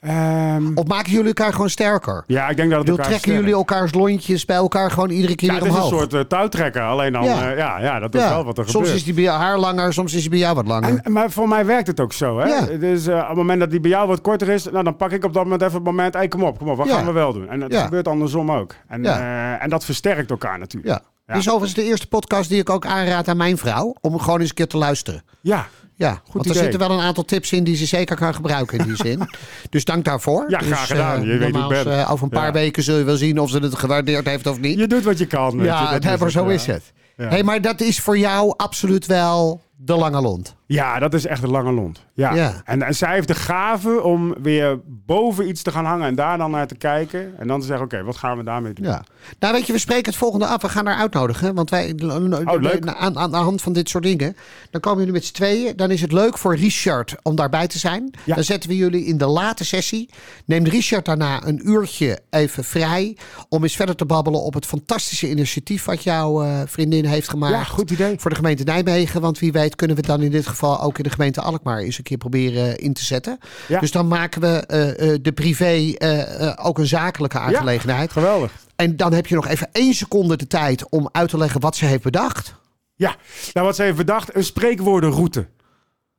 Ehm, 0.00 0.70
Of 0.74 0.86
maken 0.86 1.10
jullie 1.12 1.26
elkaar 1.26 1.52
gewoon 1.52 1.70
sterker? 1.70 2.24
ja, 2.26 2.48
ik 2.48 2.56
denk 2.56 2.70
dat 2.70 2.78
het 2.78 2.88
Wil 2.88 2.96
elkaar 2.96 3.10
trekken 3.12 3.32
jullie 3.32 3.52
elkaars 3.54 3.94
lontjes 3.94 4.44
bij 4.44 4.56
elkaar 4.56 4.90
gewoon 4.90 5.10
iedere 5.10 5.34
keer 5.34 5.48
Ja, 5.48 5.54
weer 5.54 5.62
het 5.62 5.72
is 5.72 5.78
een 5.78 5.84
omhoog? 5.84 6.00
soort 6.00 6.14
eh, 6.14 6.20
touwtrekker. 6.20 6.82
Alleen 6.82 7.12
dan, 7.12 7.24
Ja. 7.24 7.42
ja, 7.42 7.50
ja, 7.56 7.80
ja 7.80 7.98
dat 7.98 8.14
is 8.14 8.20
Ja. 8.20 8.28
wel 8.28 8.44
wat 8.44 8.58
er 8.58 8.64
soms 8.64 8.74
gebeurt. 8.76 8.94
is 8.96 9.04
die 9.04 9.14
bij 9.14 9.24
haar 9.34 9.58
langer, 9.58 9.92
soms 9.92 10.14
is 10.14 10.20
die 10.20 10.30
bij 10.30 10.38
jou 10.38 10.54
wat 10.54 10.66
langer. 10.66 11.00
En, 11.02 11.12
maar 11.12 11.30
voor 11.30 11.48
mij 11.48 11.66
werkt 11.66 11.86
het 11.86 12.00
ook 12.00 12.12
zo. 12.12 12.38
Hè? 12.38 12.46
Ja. 12.46 12.64
Dus 12.78 13.06
eh, 13.06 13.16
op 13.16 13.26
het 13.26 13.36
moment 13.36 13.60
dat 13.60 13.70
die 13.70 13.80
bij 13.80 13.90
jou 13.90 14.08
wat 14.08 14.20
korter 14.20 14.48
is, 14.48 14.64
nou, 14.64 14.84
dan 14.84 14.96
pak 14.96 15.10
ik 15.12 15.24
op 15.24 15.32
dat 15.32 15.42
moment 15.42 15.62
even 15.62 15.74
het 15.74 15.84
moment, 15.84 16.14
hey, 16.14 16.28
kom 16.28 16.42
op, 16.42 16.58
kom 16.58 16.68
op, 16.68 16.76
wat 16.76 16.90
gaan 16.90 17.06
we 17.06 17.12
wel 17.12 17.32
doen? 17.32 17.48
En 17.48 17.60
dat 17.60 17.74
gebeurt 17.76 18.08
andersom 18.08 18.50
ook. 18.52 18.74
En, 18.88 19.04
eh, 19.04 19.62
en 19.62 19.70
dat 19.70 19.84
versterkt 19.84 20.30
elkaar 20.30 20.58
natuurlijk. 20.58 20.94
ja. 20.94 21.02
Ja. 21.26 21.36
Dit 21.36 21.44
is 21.44 21.50
overigens 21.50 21.80
de 21.84 21.88
eerste 21.90 22.06
podcast 22.08 22.48
die 22.48 22.60
ik 22.60 22.70
ook 22.70 22.86
aanraad 22.86 23.28
aan 23.28 23.36
mijn 23.36 23.58
vrouw. 23.58 23.94
Om 24.00 24.18
gewoon 24.18 24.40
eens 24.40 24.48
een 24.48 24.54
keer 24.54 24.66
te 24.66 24.76
luisteren. 24.76 25.22
Ja, 25.40 25.66
Ja, 26.00 26.22
want 26.32 26.48
er 26.48 26.54
zitten 26.54 26.78
wel 26.78 26.90
een 26.90 27.00
aantal 27.00 27.24
tips 27.24 27.52
in 27.52 27.64
die 27.64 27.76
ze 27.76 27.86
zeker 27.86 28.16
kan 28.16 28.34
gebruiken 28.34 28.78
in 28.78 28.84
die 28.86 28.96
zin. 29.06 29.28
Dus 29.70 29.84
dank 29.84 30.04
daarvoor. 30.04 30.44
Ja, 30.48 30.58
dus, 30.58 30.66
graag 30.66 30.86
gedaan. 30.86 31.20
eh, 31.22 31.26
Je 31.26 31.38
weet 31.38 31.86
eh, 31.86 32.10
over 32.10 32.24
een 32.24 32.30
paar 32.30 32.46
Ja. 32.46 32.52
weken 32.52 32.82
zul 32.82 32.96
je 32.98 33.04
wel 33.04 33.16
zien 33.16 33.38
of 33.38 33.50
ze 33.50 33.58
het 33.58 33.74
gewaardeerd 33.78 34.26
heeft 34.26 34.46
of 34.46 34.60
niet. 34.60 34.78
je 34.78 34.86
doet 34.86 35.04
wat 35.04 35.18
je 35.18 35.26
kan. 35.26 35.50
weet 35.50 35.60
je, 35.60 35.64
ja, 35.66 35.98
dat 35.98 36.18
maar 36.20 36.30
zo 36.30 36.44
ja. 36.48 36.50
is 36.54 36.66
het. 36.66 36.92
Ja. 37.16 37.28
Hey, 37.28 37.42
maar 37.42 37.60
dat 37.60 37.80
is 37.80 38.00
voor 38.00 38.18
jou 38.18 38.54
absoluut 38.56 39.06
wel 39.06 39.62
de 39.82 39.94
lange 39.94 40.20
lont. 40.20 40.54
Ja, 40.66 40.98
dat 40.98 41.14
is 41.14 41.26
echt 41.26 41.42
een 41.42 41.50
lange 41.50 41.72
lont. 41.72 42.04
Ja. 42.14 42.34
Ja. 42.34 42.62
En, 42.64 42.82
en 42.82 42.94
zij 42.94 43.14
heeft 43.14 43.28
de 43.28 43.34
gave 43.34 44.02
om 44.02 44.34
weer 44.42 44.80
boven 44.84 45.48
iets 45.48 45.62
te 45.62 45.70
gaan 45.70 45.84
hangen 45.84 46.06
en 46.06 46.14
daar 46.14 46.38
dan 46.38 46.50
naar 46.50 46.66
te 46.66 46.74
kijken. 46.74 47.38
En 47.38 47.48
dan 47.48 47.60
te 47.60 47.66
zeggen, 47.66 47.84
oké, 47.84 48.02
wat 48.02 48.16
gaan 48.16 48.36
we 48.36 48.44
daarmee 48.44 48.72
doen? 48.72 48.86
Ja. 48.86 49.04
Nou, 49.38 49.54
weet 49.54 49.66
je, 49.66 49.72
we 49.72 49.78
spreken 49.78 50.04
het 50.10 50.16
volgende 50.16 50.46
af. 50.46 50.62
We 50.62 50.68
gaan 50.68 50.86
haar 50.86 50.96
uitnodigen. 50.96 51.54
Want 51.54 51.70
wij, 51.70 51.94
Oh, 52.02 52.60
leuk. 52.60 52.86
Aan, 52.86 53.18
aan 53.18 53.30
de 53.30 53.36
hand 53.36 53.62
van 53.62 53.72
dit 53.72 53.88
soort 53.88 54.04
dingen. 54.04 54.36
Dan 54.70 54.80
komen 54.80 54.98
jullie 54.98 55.12
met 55.14 55.24
z'n 55.24 55.32
tweeën. 55.34 55.76
Dan 55.76 55.90
is 55.90 56.00
het 56.00 56.12
leuk 56.12 56.38
voor 56.38 56.56
Richard 56.56 57.14
om 57.22 57.34
daarbij 57.34 57.66
te 57.66 57.78
zijn. 57.78 58.10
Ja. 58.24 58.34
Dan 58.34 58.44
zetten 58.44 58.70
we 58.70 58.76
jullie 58.76 59.04
in 59.04 59.18
de 59.18 59.26
late 59.26 59.64
sessie. 59.64 60.08
Neemt 60.44 60.68
Richard 60.68 61.04
daarna 61.04 61.46
een 61.46 61.68
uurtje 61.68 62.18
even 62.30 62.64
vrij. 62.64 63.16
Om 63.48 63.62
eens 63.62 63.76
verder 63.76 63.96
te 63.96 64.04
babbelen 64.04 64.42
op 64.42 64.54
het 64.54 64.66
fantastische 64.66 65.30
initiatief. 65.30 65.84
wat 65.84 66.02
jouw 66.02 66.42
eh, 66.42 66.60
vriendin 66.66 67.04
heeft 67.04 67.28
gemaakt. 67.28 67.54
Ja, 67.54 67.64
goed 67.64 67.90
idee. 67.90 68.14
Voor 68.18 68.30
de 68.30 68.36
gemeente 68.36 68.64
Nijmegen. 68.64 69.20
Want 69.20 69.38
wie 69.38 69.52
weet 69.52 69.69
kunnen 69.74 69.96
we 69.96 70.02
dan 70.02 70.22
in 70.22 70.30
dit 70.30 70.46
geval 70.46 70.80
ook 70.80 70.98
in 70.98 71.04
de 71.04 71.10
gemeente 71.10 71.40
Alkmaar 71.40 71.78
eens 71.78 71.98
een 71.98 72.04
keer 72.04 72.16
proberen 72.16 72.78
in 72.78 72.92
te 72.92 73.04
zetten. 73.04 73.38
Ja. 73.68 73.80
Dus 73.80 73.90
dan 73.90 74.08
maken 74.08 74.40
we 74.40 74.66
eh, 74.66 75.12
eh, 75.12 75.18
de 75.22 75.32
privé 75.32 75.64
eh, 75.64 76.48
eh, 76.48 76.66
ook 76.66 76.78
een 76.78 76.86
zakelijke 76.86 77.38
aangelegenheid. 77.38 78.12
Geweldig. 78.12 78.52
En 78.76 78.96
dan 78.96 79.12
heb 79.12 79.26
je 79.26 79.34
nog 79.34 79.46
even 79.46 79.68
één 79.72 79.94
seconde 79.94 80.36
de 80.36 80.46
tijd 80.46 80.88
om 80.88 81.08
uit 81.12 81.28
te 81.28 81.38
leggen 81.38 81.60
wat 81.60 81.76
ze 81.76 81.84
heeft 81.84 82.02
bedacht. 82.02 82.54
Ja, 82.94 83.16
nou 83.52 83.66
wat 83.66 83.76
ze 83.76 83.82
heeft 83.82 83.96
bedacht, 83.96 84.34
een 84.34 84.44
spreekwoordenroute. 84.44 85.46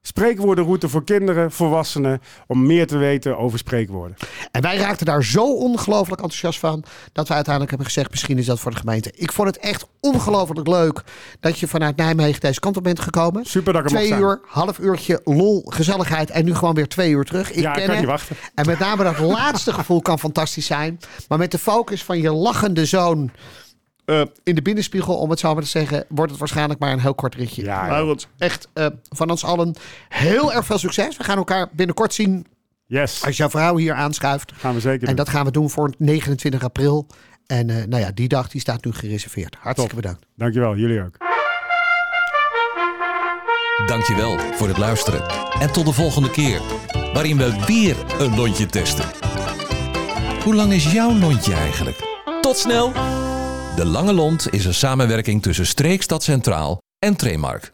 Spreekwoordenroute 0.01 0.89
voor 0.89 1.03
kinderen, 1.03 1.51
volwassenen, 1.51 2.21
om 2.47 2.65
meer 2.65 2.87
te 2.87 2.97
weten 2.97 3.37
over 3.37 3.57
spreekwoorden. 3.57 4.17
En 4.51 4.61
wij 4.61 4.77
raakten 4.77 5.05
daar 5.05 5.23
zo 5.23 5.53
ongelooflijk 5.53 6.21
enthousiast 6.21 6.59
van. 6.59 6.83
dat 7.13 7.27
we 7.27 7.33
uiteindelijk 7.33 7.69
hebben 7.69 7.87
gezegd: 7.87 8.09
misschien 8.09 8.37
is 8.37 8.45
dat 8.45 8.59
voor 8.59 8.71
de 8.71 8.77
gemeente. 8.77 9.11
Ik 9.15 9.31
vond 9.31 9.47
het 9.47 9.57
echt 9.57 9.87
ongelooflijk 9.99 10.67
leuk 10.67 11.03
dat 11.39 11.59
je 11.59 11.67
vanuit 11.67 11.95
Nijmegen 11.95 12.41
deze 12.41 12.59
kant 12.59 12.77
op 12.77 12.83
bent 12.83 12.99
gekomen. 12.99 13.45
Super 13.45 13.73
dat 13.73 13.81
ik 13.81 13.87
Twee 13.87 14.07
zijn. 14.07 14.21
uur, 14.21 14.41
half 14.47 14.79
uurtje 14.79 15.21
lol, 15.23 15.63
gezelligheid. 15.67 16.29
En 16.29 16.45
nu 16.45 16.55
gewoon 16.55 16.75
weer 16.75 16.87
twee 16.87 17.11
uur 17.11 17.25
terug. 17.25 17.51
Ik 17.51 17.61
Ja, 17.61 17.75
ik 17.75 17.85
kan 17.85 17.95
niet 17.95 18.05
wachten. 18.05 18.35
En 18.55 18.65
met 18.65 18.79
name 18.79 19.03
dat 19.03 19.19
laatste 19.19 19.73
gevoel 19.73 20.01
kan 20.01 20.19
fantastisch 20.19 20.65
zijn. 20.65 20.99
Maar 21.27 21.37
met 21.37 21.51
de 21.51 21.59
focus 21.59 22.03
van 22.03 22.21
je 22.21 22.31
lachende 22.31 22.85
zoon. 22.85 23.31
Eh, 24.12 24.21
in 24.43 24.56
de 24.56 24.62
binnenspiegel, 24.62 25.15
om 25.17 25.30
het 25.30 25.39
zo 25.39 25.54
maar 25.54 25.63
te 25.63 25.69
zeggen, 25.69 26.06
wordt 26.10 26.32
het 26.32 26.39
waarschijnlijk 26.39 26.80
maar 26.80 26.91
een 26.91 27.00
heel 27.00 27.15
kort 27.15 27.36
ritje. 27.36 27.63
Ja, 27.63 27.88
maar 27.88 28.04
goed, 28.04 28.28
echt 28.38 28.67
eh, 28.74 28.86
van 29.10 29.30
ons 29.30 29.43
allen 29.43 29.76
heel 30.10 30.54
erg 30.54 30.65
veel 30.65 30.78
succes. 30.78 31.17
We 31.17 31.24
gaan 31.24 31.38
elkaar 31.38 31.69
binnenkort 31.71 32.13
zien 32.13 32.45
Yes, 32.86 33.26
als 33.26 33.38
jouw 33.38 33.50
vrouw 33.50 33.78
hier 33.78 33.93
aanschuift. 33.93 34.52
gaan 34.56 34.74
we 34.74 34.80
zeker 34.80 35.08
En 35.08 35.15
dat 35.15 35.30
gaan 35.30 35.45
we 35.45 35.52
doen 35.52 35.69
voor 35.69 35.93
29 35.97 36.63
april. 36.63 37.08
En 37.47 37.69
eh, 37.69 37.86
nou 37.86 38.02
ja, 38.02 38.12
die 38.13 38.28
dag 38.28 38.47
die 38.47 38.62
staat 38.62 38.86
nu 38.86 38.91
gereserveerd. 38.91 39.56
Hartstikke 39.60 39.95
bedankt. 39.95 40.26
Dankjewel, 40.36 40.76
jullie 40.76 41.02
ook. 41.02 41.17
Dankjewel 43.86 44.38
voor 44.39 44.67
het 44.67 44.78
luisteren. 44.78 45.24
En 45.60 45.71
tot 45.71 45.86
de 45.86 45.93
volgende 45.93 46.32
keer, 46.32 46.62
waarin 47.13 47.38
we 47.38 47.63
weer 47.65 47.95
een 48.19 48.36
lontje 48.36 48.65
testen. 48.65 49.06
Hoe 50.43 50.56
lang 50.56 50.74
is 50.74 50.91
jouw 50.91 51.13
lontje 51.13 51.54
eigenlijk? 51.54 51.97
Tot 52.41 52.58
snel! 52.58 53.20
De 53.75 53.86
Lange 53.86 54.13
Lont 54.13 54.53
is 54.53 54.65
een 54.65 54.73
samenwerking 54.73 55.41
tussen 55.41 55.65
Streekstad 55.65 56.23
Centraal 56.23 56.77
en 56.99 57.15
Tremark. 57.15 57.69